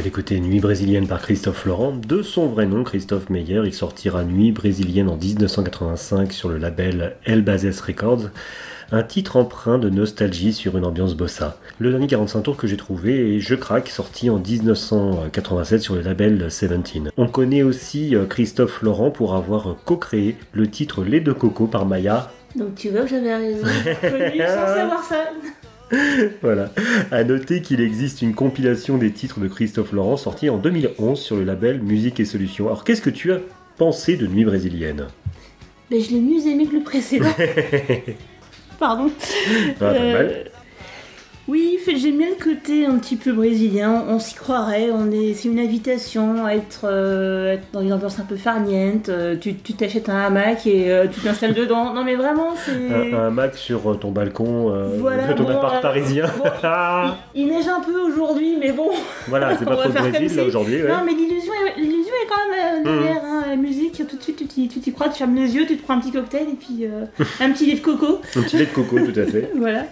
On 0.00 0.02
vient 0.02 0.10
d'écouter 0.12 0.40
Nuit 0.40 0.60
brésilienne 0.60 1.06
par 1.06 1.20
Christophe 1.20 1.66
Laurent. 1.66 1.92
De 1.92 2.22
son 2.22 2.46
vrai 2.46 2.64
nom, 2.64 2.84
Christophe 2.84 3.28
Meyer, 3.28 3.60
il 3.66 3.74
sortira 3.74 4.24
Nuit 4.24 4.50
brésilienne 4.50 5.10
en 5.10 5.16
1985 5.18 6.32
sur 6.32 6.48
le 6.48 6.56
label 6.56 7.16
El 7.26 7.42
Bases 7.42 7.82
Records. 7.82 8.30
Un 8.92 9.02
titre 9.02 9.36
empreint 9.36 9.76
de 9.76 9.90
nostalgie 9.90 10.54
sur 10.54 10.78
une 10.78 10.86
ambiance 10.86 11.14
bossa. 11.14 11.58
Le 11.78 11.90
dernier 11.90 12.06
45 12.06 12.40
tours 12.40 12.56
que 12.56 12.66
j'ai 12.66 12.78
trouvé 12.78 13.36
est 13.36 13.40
Je 13.40 13.54
craque, 13.54 13.90
sorti 13.90 14.30
en 14.30 14.38
1987 14.38 15.82
sur 15.82 15.96
le 15.96 16.00
label 16.00 16.50
Seventeen. 16.50 17.10
On 17.18 17.28
connaît 17.28 17.62
aussi 17.62 18.16
euh, 18.16 18.24
Christophe 18.24 18.80
Laurent 18.80 19.10
pour 19.10 19.34
avoir 19.34 19.76
co-créé 19.84 20.38
le 20.54 20.66
titre 20.70 21.04
Lait 21.04 21.20
de 21.20 21.32
coco 21.32 21.66
par 21.66 21.84
Maya. 21.84 22.30
Donc 22.56 22.74
tu 22.74 22.88
vois 22.88 23.02
que 23.02 23.08
j'avais 23.08 23.36
raison. 23.36 23.66
Connu 24.00 24.38
sans 24.38 24.66
savoir 24.66 25.04
ça. 25.04 25.26
Voilà. 26.42 26.70
À 27.10 27.24
noter 27.24 27.62
qu'il 27.62 27.80
existe 27.80 28.22
une 28.22 28.34
compilation 28.34 28.96
des 28.98 29.10
titres 29.12 29.40
de 29.40 29.48
Christophe 29.48 29.92
Laurent 29.92 30.16
sortie 30.16 30.48
en 30.50 30.56
2011 30.58 31.18
sur 31.20 31.36
le 31.36 31.44
label 31.44 31.80
Musique 31.82 32.20
et 32.20 32.24
Solutions. 32.24 32.66
Alors 32.66 32.84
qu'est-ce 32.84 33.02
que 33.02 33.10
tu 33.10 33.32
as 33.32 33.40
pensé 33.76 34.16
de 34.16 34.26
Nuit 34.26 34.44
brésilienne? 34.44 35.06
Mais 35.90 36.00
je 36.00 36.10
l'ai 36.12 36.20
mieux 36.20 36.46
aimé 36.46 36.66
que 36.66 36.76
le 36.76 36.82
précédent. 36.82 37.34
Pardon. 38.78 39.10
Ah, 39.10 39.72
pas 39.78 39.92
Euh, 39.94 40.12
mal. 40.12 40.50
Oui, 41.50 41.78
j'aime 41.84 42.18
bien 42.18 42.28
le 42.28 42.42
côté 42.42 42.86
un 42.86 42.96
petit 42.98 43.16
peu 43.16 43.32
brésilien. 43.32 44.04
On 44.08 44.20
s'y 44.20 44.36
croirait. 44.36 44.90
On 44.92 45.10
est, 45.10 45.34
c'est 45.34 45.48
une 45.48 45.58
invitation 45.58 46.46
à 46.46 46.54
être, 46.54 46.82
euh, 46.84 47.54
être 47.54 47.64
dans 47.72 47.80
une 47.80 47.92
ambiance 47.92 48.20
un 48.20 48.24
peu 48.24 48.36
farniente. 48.36 49.08
Euh, 49.08 49.34
tu, 49.36 49.54
t'achètes 49.54 50.08
un 50.08 50.20
hamac 50.26 50.64
et 50.68 50.92
euh, 50.92 51.08
tu 51.12 51.18
t'installes 51.20 51.54
dedans. 51.54 51.92
Non 51.92 52.04
mais 52.04 52.14
vraiment, 52.14 52.50
c'est. 52.54 53.14
Un, 53.14 53.18
un 53.18 53.30
Mac 53.30 53.56
sur 53.56 53.98
ton 53.98 54.12
balcon 54.12 54.72
Voilà, 54.98 55.26
de 55.26 55.32
ton 55.32 55.42
bon, 55.42 55.50
appart 55.50 55.82
parisien. 55.82 56.26
bon, 56.38 56.44
il, 57.34 57.42
il 57.42 57.48
neige 57.48 57.66
un 57.66 57.80
peu 57.80 57.98
aujourd'hui, 58.00 58.56
mais 58.60 58.70
bon. 58.70 58.90
voilà, 59.26 59.56
c'est 59.58 59.64
pas 59.68 59.76
trop 59.76 59.88
le 59.88 60.10
Brésil 60.10 60.36
là 60.36 60.44
aujourd'hui. 60.44 60.82
ouais. 60.82 60.88
Non, 60.88 61.02
mais 61.04 61.12
l'illusion 61.14 61.52
est, 61.66 61.80
l'illusion 61.80 62.14
est 62.22 62.28
quand 62.28 62.56
même 62.56 62.84
Mhm. 62.84 63.02
derrière 63.02 63.24
hein, 63.24 63.42
la 63.48 63.56
musique. 63.56 64.00
Tout 64.08 64.16
de 64.16 64.22
suite, 64.22 64.36
tu 64.48 64.68
t'y, 64.68 64.92
crois, 64.92 65.08
tu 65.08 65.18
fermes 65.18 65.34
les 65.34 65.56
yeux, 65.56 65.66
tu 65.66 65.76
te 65.76 65.82
prends 65.82 65.94
un 65.94 66.00
petit 66.00 66.12
cocktail 66.12 66.46
et 66.52 66.54
puis 66.54 66.84
un 67.40 67.50
petit 67.50 67.66
lait 67.66 67.74
de 67.74 67.80
coco. 67.80 68.20
Un 68.36 68.42
petit 68.42 68.56
lait 68.56 68.66
de 68.66 68.70
coco, 68.70 69.00
tout 69.00 69.18
à 69.18 69.24
fait. 69.24 69.50
Voilà. 69.56 69.86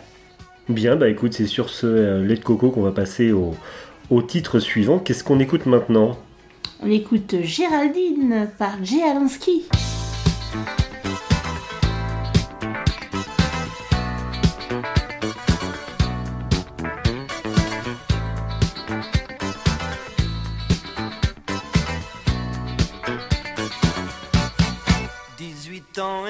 Bien, 0.69 0.97
bah 0.97 1.09
écoute, 1.09 1.33
c'est 1.33 1.47
sur 1.47 1.71
ce 1.71 1.87
euh, 1.87 2.25
lait 2.25 2.35
de 2.35 2.45
coco 2.45 2.71
qu'on 2.71 2.83
va 2.83 2.93
passer 2.93 3.33
au, 3.33 3.55
au 4.11 4.21
titre 4.21 4.61
suivant. 4.61 4.99
Qu'est-ce 4.99 5.25
qu'on 5.25 5.41
écoute 5.41 5.65
maintenant? 5.65 6.19
On 6.83 6.91
écoute 6.91 7.37
Géraldine 7.43 8.51
par 8.59 8.85
Jay 8.85 9.03
Alansky. 9.03 9.65
Dix-huit 25.39 25.99
ans 25.99 26.27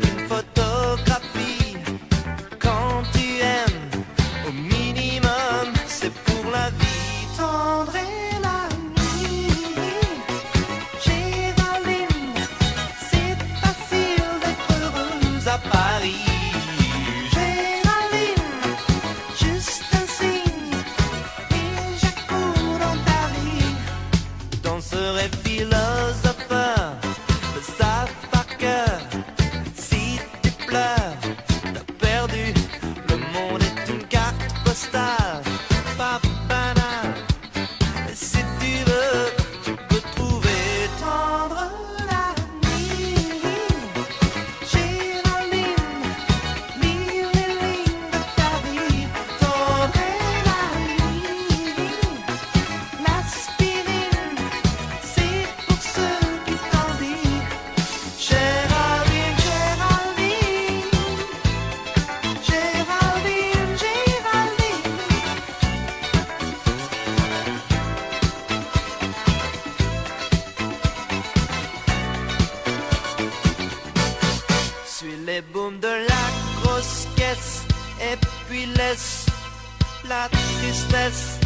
plus 0.00 0.59
la 80.10 80.28
tristesse 80.28 81.38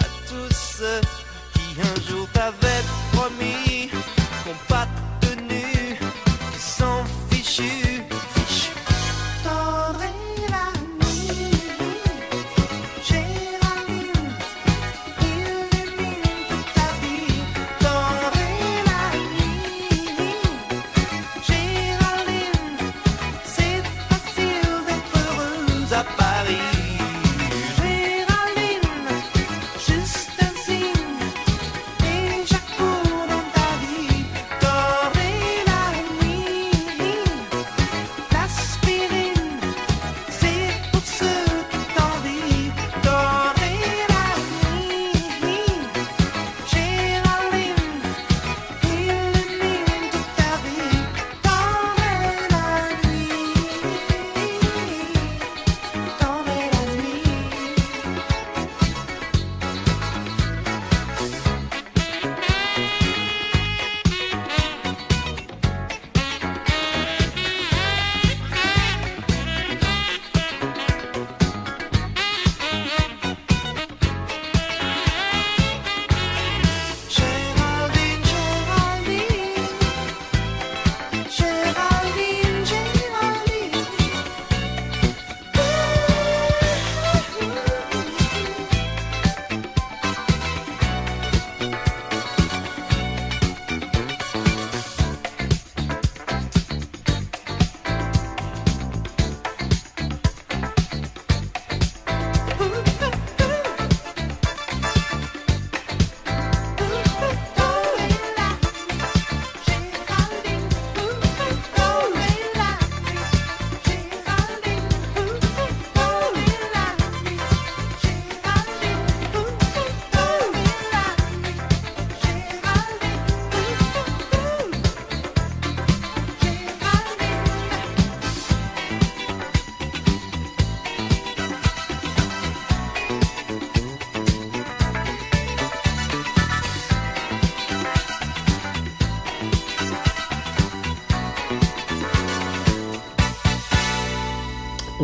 à 0.00 0.04
tous 0.26 0.82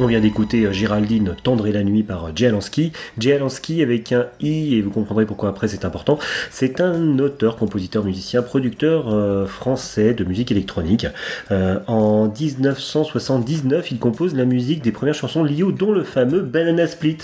On 0.03 0.07
vient 0.07 0.19
d'écouter 0.19 0.65
euh, 0.65 0.73
Géraldine 0.73 1.37
Tendre 1.45 1.69
et 1.69 1.73
la 1.73 1.85
nuit 1.85 2.03
par 2.03 2.25
euh. 2.25 2.31
Jay 2.35 2.49
Alansky 2.49 3.83
avec 3.83 4.11
un 4.11 4.27
i, 4.41 4.75
et 4.75 4.83
vous 4.83 4.91
comprendrez 4.91 5.27
pourquoi 5.27 5.51
après 5.51 5.69
c'est 5.69 5.85
important. 5.85 6.19
C'est 6.51 6.81
un 6.81 7.21
auteur, 7.21 7.55
compositeur, 7.57 8.03
musicien, 8.03 8.43
producteur 8.43 9.15
euh, 9.15 9.47
français 9.47 10.13
de 10.13 10.25
musique 10.25 10.51
électronique. 10.51 11.07
Euh, 11.53 11.79
en 11.87 12.27
1979, 12.27 13.93
il 13.93 14.01
compose 14.01 14.35
la 14.35 14.45
musique 14.45 14.83
des 14.83 14.91
premières 14.91 15.15
chansons 15.15 15.45
Lio, 15.45 15.71
dont 15.71 15.93
le 15.93 16.03
fameux 16.03 16.41
Banana 16.41 16.89
Split. 16.89 17.19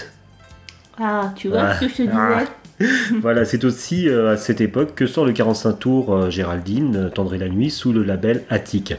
Ah, 1.00 1.32
tu 1.34 1.48
vois 1.48 1.62
Ah. 1.62 1.74
ce 1.74 1.80
que 1.80 1.88
je 1.88 1.94
te 1.96 2.02
disais? 2.02 2.12
Ah. 2.14 2.44
voilà, 3.20 3.44
c'est 3.44 3.64
aussi 3.64 4.08
euh, 4.08 4.32
à 4.32 4.36
cette 4.36 4.60
époque 4.60 4.94
que 4.94 5.06
sort 5.06 5.24
le 5.24 5.32
45 5.32 5.72
tours 5.78 6.14
euh, 6.14 6.30
Géraldine, 6.30 6.96
euh, 6.96 7.08
Tendre 7.08 7.34
et 7.34 7.38
la 7.38 7.48
nuit, 7.48 7.70
sous 7.70 7.92
le 7.92 8.02
label 8.02 8.44
Attic. 8.50 8.94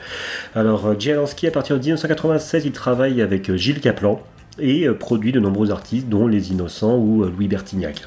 Alors, 0.56 1.00
Jay 1.00 1.14
Alansky, 1.14 1.48
à 1.48 1.52
partir 1.52 1.78
de 1.78 1.82
1996, 1.82 2.66
il 2.66 2.72
travaille 2.72 3.22
avec 3.22 3.56
Gilles 3.56 3.80
Caplan 3.80 4.22
et 4.60 4.90
produit 4.90 5.32
de 5.32 5.40
nombreux 5.40 5.72
artistes, 5.72 6.10
dont 6.10 6.28
Les 6.28 6.52
Innocents 6.52 6.98
ou 6.98 7.24
Louis 7.24 7.48
Bertignac. 7.48 8.02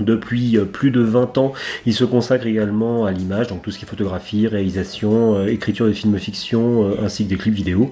Depuis 0.00 0.56
euh, 0.56 0.64
plus 0.64 0.90
de 0.90 1.00
20 1.00 1.38
ans, 1.38 1.52
il 1.86 1.94
se 1.94 2.04
consacre 2.04 2.46
également 2.46 3.04
à 3.04 3.12
l'image, 3.12 3.48
donc 3.48 3.62
tout 3.62 3.70
ce 3.70 3.78
qui 3.78 3.84
est 3.84 3.88
photographie, 3.88 4.46
réalisation, 4.46 5.36
euh, 5.36 5.46
écriture 5.46 5.86
de 5.86 5.92
films 5.92 6.18
fiction, 6.18 6.84
euh, 6.84 7.04
ainsi 7.04 7.24
que 7.24 7.30
des 7.30 7.36
clips 7.36 7.54
vidéo. 7.54 7.90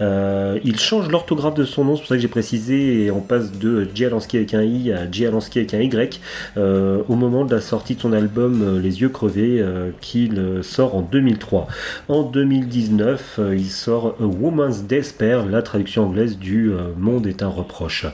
Il 0.00 0.78
change 0.78 1.08
l'orthographe 1.08 1.54
de 1.54 1.64
son 1.64 1.84
nom, 1.84 1.96
c'est 1.96 2.02
pour 2.02 2.08
ça 2.08 2.16
que 2.16 2.22
j'ai 2.22 2.28
précisé, 2.28 3.04
et 3.04 3.10
on 3.10 3.20
passe 3.20 3.52
de 3.52 3.88
J. 3.94 4.06
Alansky 4.06 4.36
avec 4.36 4.54
un 4.54 4.62
I 4.62 4.92
à 4.92 5.10
J. 5.10 5.26
Alansky 5.26 5.58
avec 5.58 5.74
un 5.74 5.80
Y, 5.80 6.20
au 6.56 7.14
moment 7.14 7.44
de 7.44 7.54
la 7.54 7.60
sortie 7.60 7.94
de 7.94 8.00
son 8.00 8.12
album 8.12 8.80
Les 8.82 9.00
yeux 9.00 9.08
crevés, 9.08 9.64
qu'il 10.00 10.60
sort 10.62 10.96
en 10.96 11.02
2003. 11.02 11.66
En 12.08 12.22
2019, 12.22 13.36
euh, 13.38 13.56
il 13.56 13.70
sort 13.70 14.16
A 14.20 14.24
Woman's 14.24 14.84
Despair, 14.84 15.46
la 15.46 15.62
traduction 15.62 16.04
anglaise 16.04 16.38
du 16.38 16.72
Monde 16.96 17.26
est 17.26 17.42
un 17.42 17.48
reproche. 17.48 18.06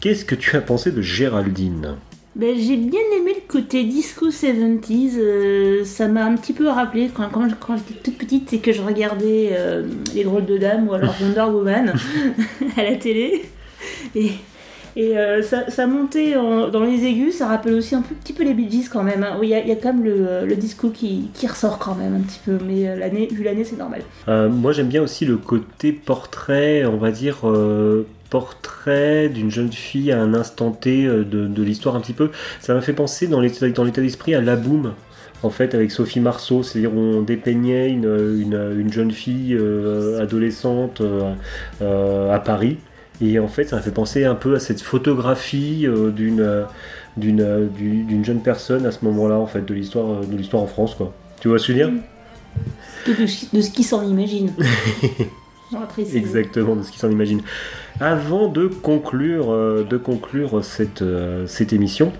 Qu'est-ce 0.00 0.24
que 0.24 0.34
tu 0.34 0.56
as 0.56 0.60
pensé 0.60 0.90
de 0.90 1.02
Géraldine? 1.02 1.96
Ben, 2.36 2.56
j'ai 2.58 2.76
bien 2.76 3.00
aimé 3.16 3.32
le 3.36 3.42
côté 3.52 3.84
disco 3.84 4.28
70s. 4.30 5.12
euh, 5.18 5.84
ça 5.84 6.08
m'a 6.08 6.24
un 6.24 6.34
petit 6.36 6.52
peu 6.52 6.66
rappelé 6.68 7.08
quand, 7.14 7.28
quand, 7.30 7.46
quand 7.60 7.76
j'étais 7.76 8.00
toute 8.02 8.18
petite 8.18 8.52
et 8.52 8.58
que 8.58 8.72
je 8.72 8.82
regardais 8.82 9.50
euh, 9.52 9.84
Les 10.16 10.24
Drôles 10.24 10.44
de 10.44 10.58
Dames 10.58 10.88
ou 10.88 10.94
alors 10.94 11.14
Wonder 11.20 11.52
Woman 11.54 11.92
à 12.76 12.82
la 12.82 12.96
télé. 12.96 13.44
Et, 14.16 14.30
et 14.96 15.16
euh, 15.16 15.42
ça, 15.42 15.70
ça 15.70 15.86
montait 15.86 16.34
en- 16.34 16.66
dans 16.68 16.82
les 16.82 17.04
aigus. 17.04 17.36
Ça 17.36 17.46
rappelle 17.46 17.74
aussi 17.74 17.94
un 17.94 18.02
peu, 18.02 18.16
petit 18.16 18.32
peu 18.32 18.42
les 18.42 18.52
Bee 18.54 18.68
Gees 18.68 18.88
quand 18.92 19.04
même. 19.04 19.22
hein. 19.22 19.36
Oui, 19.40 19.50
Il 19.56 19.64
y, 19.66 19.68
y 19.68 19.72
a 19.72 19.76
quand 19.76 19.92
même 19.94 20.02
le, 20.04 20.44
le 20.44 20.56
disco 20.56 20.90
qui, 20.90 21.30
qui 21.34 21.46
ressort 21.46 21.78
quand 21.78 21.94
même 21.94 22.16
un 22.16 22.20
petit 22.20 22.40
peu. 22.44 22.58
Mais 22.66 22.96
l'année, 22.96 23.28
vu 23.30 23.44
l'année, 23.44 23.62
c'est 23.64 23.78
normal. 23.78 24.02
Moi 24.26 24.72
j'aime 24.72 24.88
bien 24.88 25.02
aussi 25.02 25.24
le 25.24 25.36
côté 25.36 25.92
portrait, 25.92 26.84
on 26.84 26.96
va 26.96 27.12
dire 27.12 27.42
portrait 28.34 29.28
d'une 29.28 29.48
jeune 29.48 29.72
fille 29.72 30.10
à 30.10 30.20
un 30.20 30.34
instant 30.34 30.72
T 30.72 31.06
euh, 31.06 31.22
de, 31.24 31.46
de 31.46 31.62
l'histoire 31.62 31.94
un 31.94 32.00
petit 32.00 32.14
peu. 32.14 32.30
Ça 32.60 32.74
m'a 32.74 32.80
fait 32.80 32.92
penser 32.92 33.28
dans 33.28 33.40
l'état 33.40 33.68
d'esprit 33.68 34.34
à 34.34 34.40
La 34.40 34.56
Boom. 34.56 34.94
En 35.44 35.50
fait, 35.50 35.72
avec 35.76 35.92
Sophie 35.92 36.18
Marceau, 36.18 36.64
c'est-à-dire 36.64 36.92
on 36.92 37.20
dépeignait 37.22 37.90
une, 37.90 38.06
une, 38.42 38.76
une 38.80 38.92
jeune 38.92 39.12
fille 39.12 39.54
euh, 39.54 40.20
adolescente 40.20 41.00
euh, 41.00 41.32
euh, 41.80 42.34
à 42.34 42.40
Paris. 42.40 42.78
Et 43.20 43.38
en 43.38 43.46
fait, 43.46 43.66
ça 43.68 43.76
m'a 43.76 43.82
fait 43.82 43.92
penser 43.92 44.24
un 44.24 44.34
peu 44.34 44.56
à 44.56 44.58
cette 44.58 44.82
photographie 44.82 45.86
d'une 46.16 46.64
d'une 47.16 47.68
du- 47.78 48.02
d'une 48.02 48.24
jeune 48.24 48.40
personne 48.42 48.84
à 48.86 48.90
ce 48.90 49.04
moment-là, 49.04 49.36
en 49.38 49.46
fait, 49.46 49.64
de 49.64 49.74
l'histoire 49.74 50.22
de 50.26 50.36
l'histoire 50.36 50.60
en 50.64 50.66
France, 50.66 50.96
quoi. 50.96 51.12
Tu 51.40 51.46
vois 51.46 51.60
ce 51.60 51.68
que 51.68 51.72
je 51.74 51.78
veux 51.78 51.84
dire? 51.90 52.02
De, 53.06 53.12
de, 53.12 53.56
de 53.56 53.60
ce 53.62 53.70
qui 53.70 53.84
s'en 53.84 54.02
imagine. 54.08 54.50
Exactement, 56.16 56.76
de 56.76 56.82
ce 56.82 56.90
qui 56.92 56.98
s'en 56.98 57.10
imagine. 57.10 57.42
Avant 58.00 58.48
de 58.48 58.66
conclure, 58.68 59.50
euh, 59.50 59.84
de 59.88 59.96
conclure 59.96 60.64
cette, 60.64 61.02
euh, 61.02 61.46
cette 61.46 61.72
émission, 61.72 62.12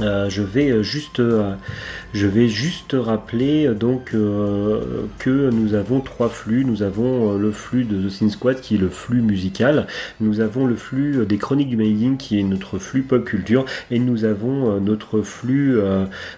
euh, 0.00 0.30
je 0.30 0.42
vais 0.42 0.70
euh, 0.70 0.82
juste, 0.82 1.20
euh, 1.20 1.54
je 2.14 2.26
vais 2.26 2.48
juste 2.48 2.96
rappeler 2.98 3.70
que 3.78 5.50
nous 5.50 5.74
avons 5.74 6.00
trois 6.00 6.28
flux. 6.28 6.64
Nous 6.64 6.82
avons 6.82 7.36
le 7.36 7.52
flux 7.52 7.84
de 7.84 8.08
The 8.08 8.10
Sin 8.10 8.30
Squad 8.30 8.60
qui 8.60 8.76
est 8.76 8.78
le 8.78 8.88
flux 8.88 9.20
musical. 9.20 9.86
Nous 10.20 10.40
avons 10.40 10.66
le 10.66 10.76
flux 10.76 11.26
des 11.26 11.38
chroniques 11.38 11.68
du 11.68 11.76
Maïding 11.76 12.16
qui 12.16 12.38
est 12.38 12.42
notre 12.42 12.78
flux 12.78 13.02
pop 13.02 13.24
culture. 13.24 13.64
Et 13.90 13.98
nous 13.98 14.24
avons 14.24 14.80
notre 14.80 15.22
flux 15.22 15.78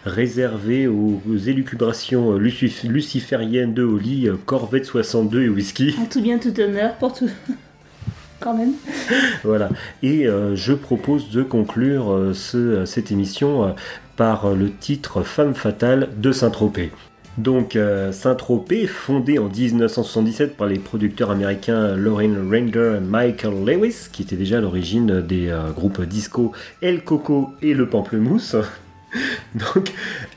réservé 0.04 0.86
aux, 0.86 1.20
élucubrations 1.46 2.36
lucif- 2.36 2.86
lucifériennes 2.86 3.74
de 3.74 3.82
euh, 3.82 4.36
Corvette 4.44 4.86
62 4.86 5.42
et 5.42 5.48
whisky. 5.48 5.94
En 6.00 6.06
tout 6.06 6.22
bien, 6.22 6.38
tout 6.38 6.58
honneur 6.60 6.94
pour 6.96 7.12
tout. 7.12 7.30
Même. 8.54 8.72
Voilà. 9.44 9.68
Et 10.02 10.26
euh, 10.26 10.54
je 10.56 10.72
propose 10.72 11.30
de 11.30 11.42
conclure 11.42 12.12
euh, 12.12 12.32
ce- 12.34 12.84
cette 12.84 13.10
émission 13.12 13.64
euh, 13.64 13.68
par 14.16 14.46
euh, 14.46 14.54
le 14.54 14.70
titre 14.70 15.22
Femme 15.22 15.54
fatale 15.54 16.08
de 16.18 16.32
Saint-Tropez. 16.32 16.90
Donc 17.38 17.76
euh, 17.76 18.12
Saint-Tropez, 18.12 18.86
fondé 18.86 19.38
en 19.38 19.48
1977 19.48 20.56
par 20.56 20.66
les 20.66 20.78
producteurs 20.78 21.30
américains 21.30 21.96
Lauren 21.96 22.34
Render 22.50 22.98
et 22.98 23.00
Michael 23.00 23.64
Lewis, 23.64 24.08
qui 24.12 24.22
étaient 24.22 24.36
déjà 24.36 24.58
à 24.58 24.60
l'origine 24.60 25.20
des 25.22 25.48
euh, 25.48 25.70
groupes 25.70 26.02
disco 26.02 26.52
El 26.82 27.02
Coco 27.04 27.50
et 27.62 27.72
Le 27.72 27.88
Pamplemousse. 27.88 28.54
Donc 29.54 29.92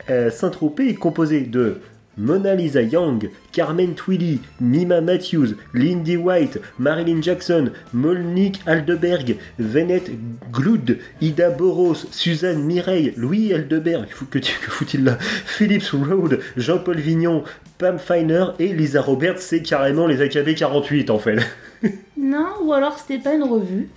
euh, 0.10 0.30
Saint-Tropez 0.32 0.90
est 0.90 0.96
composé 0.96 1.42
de 1.42 1.78
Mona 2.18 2.56
Lisa 2.56 2.82
Young, 2.82 3.30
Carmen 3.52 3.94
Twilly, 3.96 4.40
Mima 4.60 5.02
Matthews, 5.02 5.56
Lindy 5.74 6.18
White, 6.18 6.60
Marilyn 6.80 7.22
Jackson, 7.22 7.72
Molnick 7.94 8.60
Aldeberg, 8.66 9.38
Venette 9.60 10.12
Gloud, 10.52 11.00
Ida 11.22 11.50
Boros, 11.50 11.96
Suzanne 12.12 12.64
Mireille, 12.64 13.14
Louis 13.18 13.54
Aldeberg, 13.54 14.08
que, 14.30 14.40
que 14.40 14.72
fout-il 14.72 15.04
là 15.04 15.18
Philips 15.20 15.92
Road, 15.92 16.40
Jean-Paul 16.58 16.98
Vignon, 16.98 17.44
Pam 17.78 18.00
Feiner 18.00 18.46
et 18.60 18.74
Lisa 18.74 19.02
Roberts, 19.02 19.40
c'est 19.40 19.62
carrément 19.62 20.08
les 20.08 20.22
AKB 20.22 20.56
48 20.56 21.10
en 21.10 21.20
fait. 21.20 21.38
Non, 22.18 22.48
ou 22.64 22.74
alors 22.74 22.98
c'était 22.98 23.22
pas 23.22 23.36
une 23.36 23.44
revue 23.44 23.90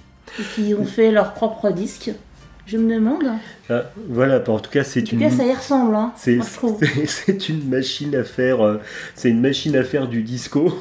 qui 0.55 0.75
ont 0.75 0.85
fait 0.85 1.11
leur 1.11 1.33
propre 1.33 1.71
disque. 1.71 2.11
Je 2.69 2.77
me 2.77 2.95
demande. 2.95 3.25
En 3.27 3.39
Ah, 3.71 3.85
voilà, 4.11 4.43
en 4.49 4.59
tout 4.61 4.71
cas 4.71 4.85
c'est 4.85 5.03
tout 5.03 5.15
une... 5.15 5.21
cas, 5.21 5.31
ça 5.31 5.45
y 5.45 5.55
ressemble, 5.55 5.95
hein. 5.97 6.13
C'est 6.17 6.37
moi, 6.37 6.47
je 6.49 6.55
trouve. 6.55 6.79
c'est- 6.81 7.07
c'est 7.27 7.49
une 7.49 7.69
machine 7.69 8.15
à 8.15 8.25
faire, 8.25 8.65
euh, 8.65 8.79
c'est 9.15 9.31
une 9.31 9.41
machine 9.41 9.75
à 9.75 9.83
faire 9.85 10.07
du 10.07 10.23
disco. 10.23 10.73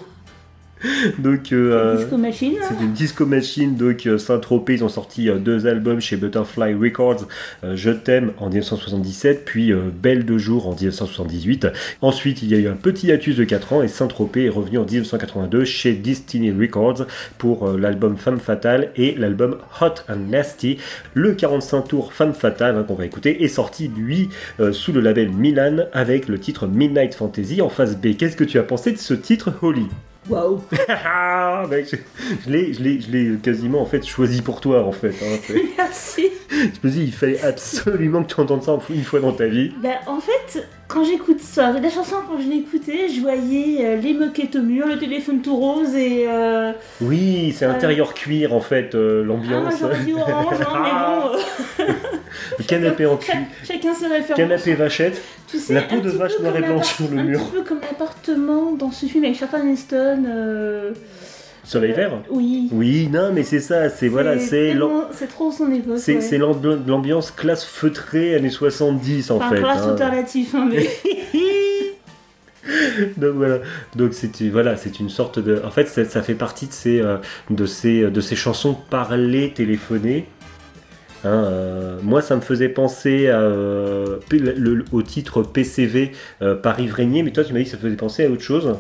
Donc, 1.20 1.52
euh, 1.52 1.98
Disco 1.98 2.18
Machine. 2.18 2.54
hein. 2.62 2.66
c'est 2.70 2.84
une 2.84 2.94
disco 2.94 3.26
machine. 3.26 3.76
Donc, 3.76 4.06
euh, 4.06 4.18
Saint-Tropez, 4.18 4.76
ils 4.76 4.84
ont 4.84 4.90
sorti 4.90 5.30
euh, 5.30 5.38
deux 5.38 5.66
albums 5.68 6.00
chez 6.00 6.18
Butterfly 6.18 6.76
Records. 6.76 7.26
euh, 7.64 7.76
Je 7.76 7.90
t'aime 7.92 8.32
en 8.38 8.50
1977, 8.50 9.44
puis 9.46 9.72
euh, 9.72 9.90
Belle 9.92 10.26
de 10.26 10.38
jour 10.38 10.68
en 10.68 10.76
1978. 10.76 11.68
Ensuite, 12.02 12.42
il 12.44 12.50
y 12.50 12.56
a 12.56 12.60
eu 12.60 12.68
un 12.68 12.76
petit 12.76 13.08
hiatus 13.08 13.36
de 13.38 13.44
4 13.44 13.74
ans 13.74 13.82
et 13.82 13.88
Saint-Tropez 13.88 14.46
est 14.46 14.50
revenu 14.50 14.78
en 14.78 14.86
1982 14.86 15.66
chez 15.66 15.94
Destiny 15.94 16.52
Records 16.52 17.06
pour 17.38 17.68
euh, 17.68 17.78
l'album 17.78 18.18
Femme 18.18 18.40
Fatale 18.40 18.92
et 18.96 19.16
l'album 19.18 19.58
Hot 19.82 19.96
and 20.10 20.30
Nasty. 20.30 20.78
Le 21.14 21.34
45 21.34 21.88
tours 21.88 22.14
Femme 22.14 22.34
Fatale 22.34 22.76
hein, 22.78 22.84
qu'on 22.84 22.96
va 22.96 23.06
écouter 23.06 23.44
est 23.44 23.48
sorti 23.48 23.88
lui 23.88 24.30
euh, 24.60 24.72
sous 24.72 24.92
le 24.94 25.02
label 25.02 25.30
Milan 25.32 25.86
avec 25.94 26.28
le 26.28 26.40
titre 26.40 26.68
Midnight 26.68 27.16
Fantasy 27.16 27.62
en 27.62 27.70
face 27.70 27.98
B. 27.98 28.16
Qu'est-ce 28.18 28.36
que 28.38 28.44
tu 28.44 28.60
as 28.60 28.64
pensé 28.64 28.92
de 28.92 28.98
ce 28.98 29.14
titre, 29.16 29.52
Holly? 29.62 29.88
Waouh. 30.30 30.62
Ah, 30.90 31.66
mec, 31.70 31.88
je, 31.90 31.96
je 32.46 32.50
l'ai, 32.50 32.74
je 32.74 32.82
l'ai, 32.84 33.02
je 33.02 33.12
l'ai 33.12 33.38
quasiment 33.38 33.82
en 33.82 33.86
fait 33.86 34.06
choisi 34.06 34.42
pour 34.42 34.60
toi 34.62 34.84
en 34.84 34.92
fait. 34.92 35.14
hein, 35.24 35.38
Merci. 35.78 36.30
je 36.50 36.88
me 36.88 36.92
dis, 36.92 37.04
il 37.06 37.14
fallait 37.14 37.42
absolument 37.42 38.24
que 38.24 38.34
tu 38.34 38.40
entendes 38.42 38.64
ça 38.64 38.78
une 38.90 39.04
fois 39.04 39.20
dans 39.20 39.32
ta 39.34 39.48
vie. 39.48 39.72
Bah, 39.82 39.90
en 40.08 40.20
fait, 40.20 40.68
quand 40.88 41.04
j'écoute 41.04 41.40
ça, 41.42 41.72
la 41.74 41.90
chanson, 41.90 42.16
quand 42.30 42.40
je 42.40 42.48
l'écoutais, 42.50 43.10
je 43.10 43.20
voyais 43.20 43.86
euh, 43.86 43.96
les 43.98 44.14
moquettes 44.14 44.56
au 44.56 44.62
mur, 44.62 44.88
le 44.88 44.98
téléphone 44.98 45.42
tout 45.42 45.56
rose 45.56 45.94
et. 45.96 46.26
euh, 46.28 46.72
Oui, 47.02 47.54
c'est 47.58 47.66
Ouais. 47.68 47.74
intérieur 47.74 48.14
cuir 48.14 48.54
en 48.54 48.62
fait, 48.62 48.96
euh, 48.96 49.22
Ah, 49.24 49.28
l'ambiance. 49.28 49.74
j'aurais 49.80 50.00
dit 50.00 50.14
orange, 50.14 50.56
hein, 50.62 50.80
mais 50.84 51.84
bon. 51.84 51.84
euh, 51.90 51.94
Le 52.60 52.64
canapé 52.64 53.06
en 53.06 53.20
chaque- 53.20 53.38
chacun 53.68 53.94
ses 53.94 54.08
références. 54.08 54.38
canapé 54.38 54.74
vachette, 54.76 55.22
Tu 55.50 55.58
sais, 55.60 55.74
la 55.74 55.82
un 55.82 55.84
peau 55.84 56.00
de 56.00 56.10
vache 56.10 56.40
noire 56.40 56.56
et 56.58 56.62
blanche 56.62 56.96
sur 56.96 57.10
le 57.10 57.18
Un 57.20 57.24
mur. 57.24 57.40
petit 57.44 57.52
peu 57.58 57.64
comme 57.64 57.80
l'appartement 57.82 58.72
dans 58.72 58.92
ce 58.92 59.06
film 59.08 59.24
avec 59.26 59.38
Charlton 59.38 59.68
Heston. 59.74 60.24
Euh, 61.68 61.72
soleil 61.72 61.92
vert. 61.94 62.12
Oui. 62.30 62.70
Oui, 62.72 63.10
non, 63.12 63.32
mais 63.34 63.44
c'est 63.44 63.60
ça, 63.60 63.90
c'est 63.90 64.08
voilà, 64.08 64.40
c'est 64.40 64.76
C'est 65.12 65.28
trop 65.28 65.52
son 65.52 65.72
époque. 65.72 65.98
c'est 66.00 66.16
ouais. 66.18 66.38
l'ambiance 66.88 67.32
classe 67.32 67.66
feutrée 67.66 68.36
années 68.36 68.50
70 68.50 69.32
en 69.32 69.38
Enfin, 69.38 69.50
fait. 69.50 69.60
classe 69.62 69.82
hein. 69.84 69.90
alternative, 69.92 70.48
hein, 70.56 70.70
mais. 70.72 70.88
Donc 73.16 73.36
voilà, 73.36 73.60
donc 73.96 74.14
c'est 74.14 74.50
voilà, 74.50 74.76
c'est 74.76 75.00
une 75.00 75.10
sorte 75.10 75.40
de, 75.40 75.62
en 75.64 75.72
fait, 75.72 75.88
ça, 75.88 76.04
ça 76.04 76.22
fait 76.22 76.34
partie 76.34 76.68
de 76.68 76.74
ces, 76.74 77.00
euh, 77.00 77.18
de 77.50 77.66
ces, 77.66 78.02
de 78.12 78.20
ces 78.22 78.36
chansons 78.36 78.76
parlées, 78.90 79.54
téléphonées. 79.56 80.26
Hein, 81.24 81.30
euh, 81.46 81.98
moi, 82.04 82.22
ça 82.22 82.36
me 82.36 82.42
faisait 82.42 82.68
penser 82.68 83.30
à, 83.30 83.40
euh, 83.40 84.18
P- 84.30 84.40
le- 84.40 84.84
au 84.92 85.02
titre 85.02 85.44
PCV 85.44 86.12
euh, 86.42 86.56
Paris 86.56 86.88
Vrégnier, 86.88 87.24
mais 87.24 87.32
toi, 87.32 87.44
tu 87.46 87.54
m'as 87.54 87.60
dit 87.60 87.66
que 87.66 87.72
ça 87.72 87.78
faisait 87.78 87.96
penser 87.96 88.26
à 88.26 88.30
autre 88.30 88.42
chose. 88.44 88.76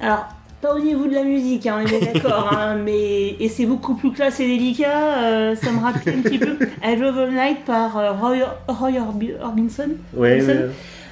Alors, 0.00 0.28
Pas 0.62 0.74
au 0.74 0.78
niveau 0.78 1.06
de 1.06 1.14
la 1.14 1.24
musique, 1.24 1.66
hein, 1.66 1.80
on 1.82 1.86
est 1.86 1.98
bien 1.98 2.12
d'accord, 2.12 2.50
hein, 2.56 2.76
mais 2.84 3.30
et 3.40 3.48
c'est 3.48 3.66
beaucoup 3.66 3.94
plus 3.96 4.12
classe 4.12 4.38
et 4.38 4.46
délicat. 4.46 5.18
euh, 5.18 5.56
ça 5.56 5.72
me 5.72 5.80
rappelle 5.82 6.14
un 6.18 6.22
petit 6.22 6.38
peu 6.38 6.56
I 6.84 6.96
Drove 6.96 7.18
All 7.18 7.32
Night 7.32 7.64
par 7.66 7.98
euh, 7.98 8.12
Roy, 8.12 8.36
Roy 8.68 8.90
Orbi- 8.92 9.34
Orbison. 9.42 9.88
Ouais, 10.14 10.34
Orbison. 10.40 10.52
ouais. 10.52 10.68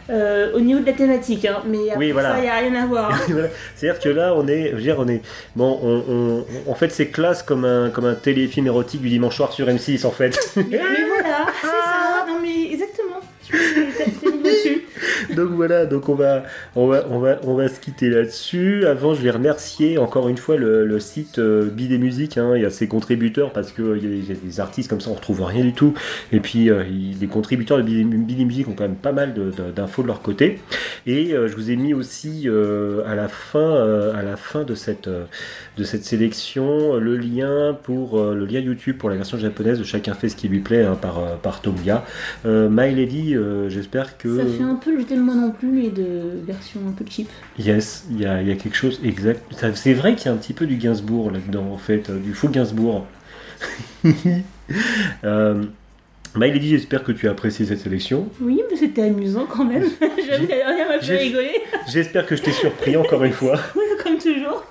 Euh, 0.09 0.53
au 0.55 0.61
niveau 0.61 0.81
de 0.81 0.87
la 0.87 0.93
thématique, 0.93 1.45
hein, 1.45 1.59
mais 1.67 1.79
après 1.91 1.97
Oui, 1.99 2.11
voilà. 2.13 2.33
ça, 2.33 2.39
il 2.39 2.43
n'y 2.43 2.49
a 2.49 2.57
rien 2.57 2.75
à 2.83 2.87
voir. 2.87 3.13
Voilà. 3.29 3.49
C'est-à-dire 3.77 4.01
que 4.01 4.09
là, 4.09 4.35
on 4.37 4.47
est, 4.49 4.71
je 4.71 4.77
veux 4.77 4.83
dire, 4.83 4.97
on 4.99 5.07
est, 5.09 5.23
bon, 5.57 5.79
on, 5.83 6.45
en 6.71 6.75
fait, 6.75 6.91
c'est 6.91 7.07
classe 7.09 7.43
comme 7.45 7.65
un, 7.65 7.91
comme 7.91 8.07
un 8.07 8.15
téléfilm 8.15 8.67
érotique 8.69 9.03
du 9.03 9.09
dimanche 9.09 9.37
soir 9.37 9.53
sur 9.53 9.67
M6, 9.69 10.07
en 10.07 10.11
fait. 10.11 10.37
mais, 10.57 10.65
mais 10.69 10.79
voilà, 11.09 11.47
c'est 11.61 11.67
ça. 11.67 12.27
Non 12.29 12.39
mais 12.43 12.73
exactement. 12.73 13.21
T'as-. 13.51 14.20
Donc 15.35 15.51
voilà, 15.51 15.87
donc 15.87 16.09
on 16.09 16.17
va, 16.17 17.69
se 17.69 17.81
quitter 17.81 18.11
là-dessus. 18.11 18.87
Avant, 18.87 19.15
je 19.15 19.23
vais 19.23 19.31
remercier 19.31 19.99
encore 19.99 20.29
une 20.29 20.37
fois 20.37 20.57
le, 20.57 21.01
site 21.01 21.39
euh, 21.39 21.71
Musique. 21.99 22.39
Hein, 22.39 22.57
y 22.57 22.65
a 22.65 22.71
ses 22.71 22.89
contributeurs 22.89 23.53
parce 23.53 23.73
que 23.73 23.83
euh, 23.83 23.99
y, 23.99 24.33
a- 24.33 24.35
des 24.35 24.61
artistes 24.61 24.89
comme 24.89 25.01
ça, 25.01 25.11
on 25.11 25.15
retrouve 25.15 25.43
rien 25.43 25.65
du 25.65 25.73
tout. 25.73 25.95
Et 26.33 26.41
puis 26.41 26.71
euh, 26.71 26.85
les 27.21 27.27
contributeurs 27.27 27.79
de 27.79 27.83
Bidé, 27.83 28.45
ont 28.69 28.73
quand 28.73 28.85
même 28.85 28.97
pas 28.97 29.13
mal 29.13 29.35
d'infos 29.75 30.03
de 30.03 30.07
leur 30.07 30.23
côté. 30.23 30.61
Et 31.07 31.33
euh, 31.33 31.49
je 31.49 31.55
vous 31.55 31.71
ai 31.71 31.77
mis 31.77 31.95
aussi 31.95 32.45
euh, 32.47 33.03
à 33.07 33.15
la 33.15 33.29
fin, 33.29 33.75
à 34.15 34.23
de 34.65 34.75
cette, 34.75 35.09
de 35.81 35.85
cette 35.85 36.05
sélection, 36.05 36.95
euh, 36.95 37.01
le 37.01 37.16
lien 37.16 37.75
pour 37.83 38.21
euh, 38.21 38.35
le 38.35 38.45
lien 38.45 38.61
YouTube 38.61 38.99
pour 38.99 39.09
la 39.09 39.16
version 39.16 39.38
japonaise 39.38 39.79
de 39.79 39.85
Chacun 39.85 40.12
fait 40.12 40.29
ce 40.29 40.37
qui 40.37 40.47
lui 40.47 40.61
plaît 40.61 40.83
hein, 40.85 40.95
par, 41.01 41.19
euh, 41.19 41.37
par 41.43 41.62
Tomiya. 41.62 42.05
Euh, 42.45 42.69
My 42.71 42.95
Lady, 42.95 43.35
euh, 43.35 43.71
j'espère 43.71 44.19
que. 44.19 44.37
Ça 44.37 44.45
fait 44.45 44.62
un 44.62 44.75
peu 44.75 44.95
le 44.95 45.16
moi 45.16 45.35
non 45.35 45.51
plus, 45.51 45.69
mais 45.69 45.88
de 45.88 46.45
version 46.47 46.81
un 46.87 46.93
peu 46.93 47.05
cheap. 47.09 47.29
Yes, 47.59 48.05
il 48.11 48.21
y 48.21 48.27
a, 48.27 48.43
y 48.43 48.53
a 48.53 48.57
quelque 48.57 48.77
chose 48.77 49.01
exact. 49.03 49.43
C'est 49.75 49.95
vrai 49.95 50.14
qu'il 50.14 50.27
y 50.27 50.29
a 50.29 50.33
un 50.33 50.37
petit 50.37 50.53
peu 50.53 50.66
du 50.66 50.77
Gainsbourg 50.77 51.31
là-dedans, 51.31 51.71
en 51.73 51.79
fait, 51.79 52.11
du 52.11 52.35
faux 52.35 52.49
Gainsbourg. 52.49 53.07
My 56.37 56.49
Lady, 56.53 56.69
j'espère 56.69 57.03
que 57.03 57.11
tu 57.11 57.27
as 57.27 57.33
apprécié 57.33 57.64
cette 57.66 57.81
sélection. 57.81 58.29
Oui, 58.40 58.61
mais 58.71 58.77
c'était 58.77 59.03
amusant 59.03 59.47
quand 59.47 59.64
même. 59.64 59.83
J'avoue 60.29 60.47
qu'elle 60.47 60.62
rien 60.66 60.87
m'a 60.88 61.01
fait 61.01 61.07
j'ai- 61.07 61.16
rigoler, 61.16 61.61
J'espère 61.90 62.27
que 62.27 62.37
je 62.37 62.43
t'ai 62.43 62.53
surpris 62.53 62.97
encore 62.97 63.25
une 63.25 63.33
fois. 63.33 63.59
comme 64.05 64.19
toujours. 64.19 64.64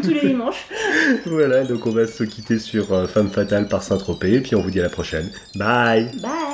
Comme 0.00 0.10
tous 0.10 0.14
les 0.14 0.28
dimanches. 0.28 0.66
Voilà, 1.26 1.64
donc 1.64 1.86
on 1.86 1.90
va 1.90 2.06
se 2.06 2.24
quitter 2.24 2.58
sur 2.58 2.92
euh, 2.92 3.06
Femme 3.06 3.30
Fatale 3.30 3.68
par 3.68 3.82
Saint-Tropez, 3.82 4.34
et 4.34 4.40
puis 4.40 4.54
on 4.54 4.60
vous 4.60 4.70
dit 4.70 4.80
à 4.80 4.84
la 4.84 4.88
prochaine. 4.88 5.30
Bye 5.54 6.10
Bye 6.20 6.47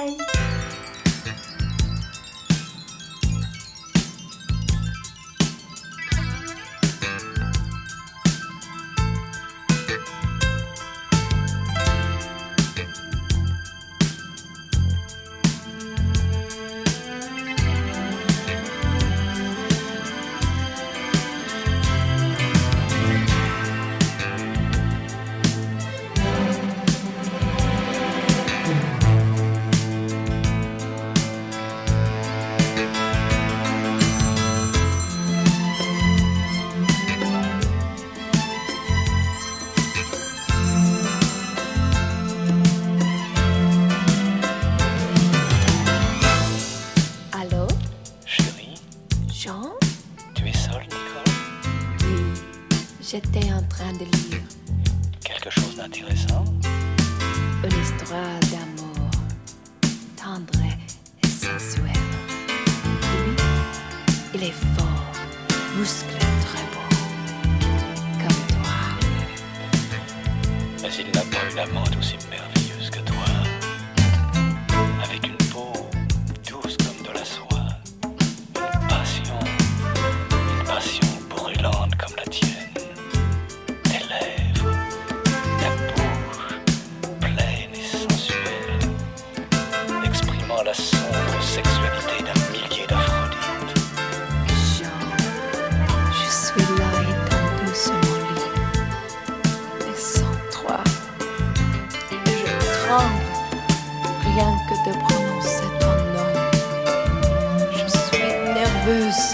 nervous 108.87 109.34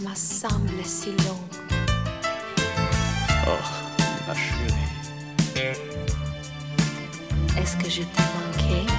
m'a 0.00 0.14
semblé 0.14 0.84
si 0.84 1.10
longue. 1.10 1.36
Oh, 3.46 3.64
ma 4.26 4.34
chérie. 4.34 4.74
Est-ce 7.58 7.76
que 7.76 7.90
je 7.90 8.02
t'ai 8.02 8.22
manqué? 8.34 8.97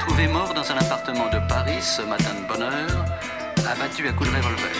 Trouvés 0.00 0.28
morts 0.28 0.54
dans 0.54 0.70
un 0.70 0.76
appartement 0.76 1.28
de 1.28 1.38
Paris 1.48 1.80
ce 1.80 2.02
matin 2.02 2.34
de 2.34 2.46
bonne 2.46 2.62
heure, 2.62 3.04
abattus 3.70 4.08
à 4.08 4.12
coups 4.12 4.30
de 4.30 4.36
revolver. 4.36 4.70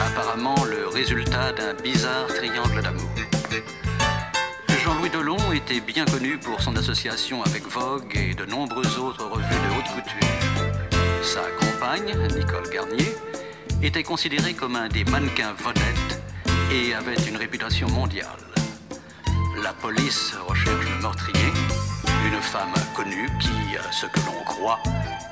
Apparemment 0.00 0.56
le 0.64 0.88
résultat 0.88 1.52
d'un 1.52 1.74
bizarre 1.74 2.26
triangle 2.28 2.82
d'amour. 2.82 3.10
Jean-Louis 4.84 5.10
Delon 5.10 5.52
était 5.52 5.80
bien 5.80 6.04
connu 6.04 6.38
pour 6.38 6.60
son 6.60 6.74
association 6.76 7.42
avec 7.44 7.66
Vogue 7.68 8.16
et 8.16 8.34
de 8.34 8.44
nombreuses 8.44 8.98
autres 8.98 9.26
revues 9.26 9.44
de 9.44 9.78
haute 9.78 9.88
couture. 9.94 10.28
Sa 11.22 11.42
compagne, 11.60 12.12
Nicole 12.36 12.68
Garnier, 12.72 13.14
était 13.82 14.02
considérée 14.02 14.54
comme 14.54 14.74
un 14.76 14.88
des 14.88 15.04
mannequins 15.04 15.54
vedettes 15.64 16.20
et 16.72 16.94
avait 16.94 17.22
une 17.28 17.36
réputation 17.36 17.88
mondiale. 17.90 18.26
La 19.62 19.72
police 19.72 20.34
recherche 20.48 20.86
le 20.96 21.02
meurtrier, 21.02 21.52
une 22.26 22.40
femme 22.40 22.74
connue 22.94 23.28
qui, 23.40 23.76
à 23.76 23.90
ce 23.90 24.06
que 24.06 24.20
l'on 24.26 24.44
croit, 24.44 24.80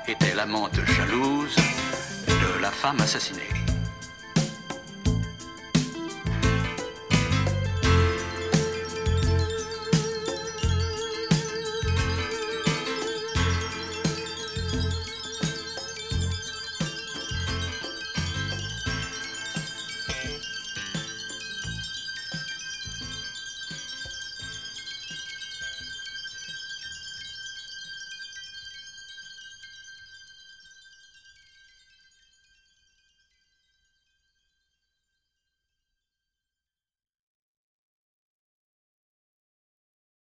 était 0.08 0.34
l'amante 0.34 0.80
jalouse 0.84 1.56
de 2.26 2.60
la 2.60 2.70
femme 2.70 3.00
assassinée. 3.00 3.59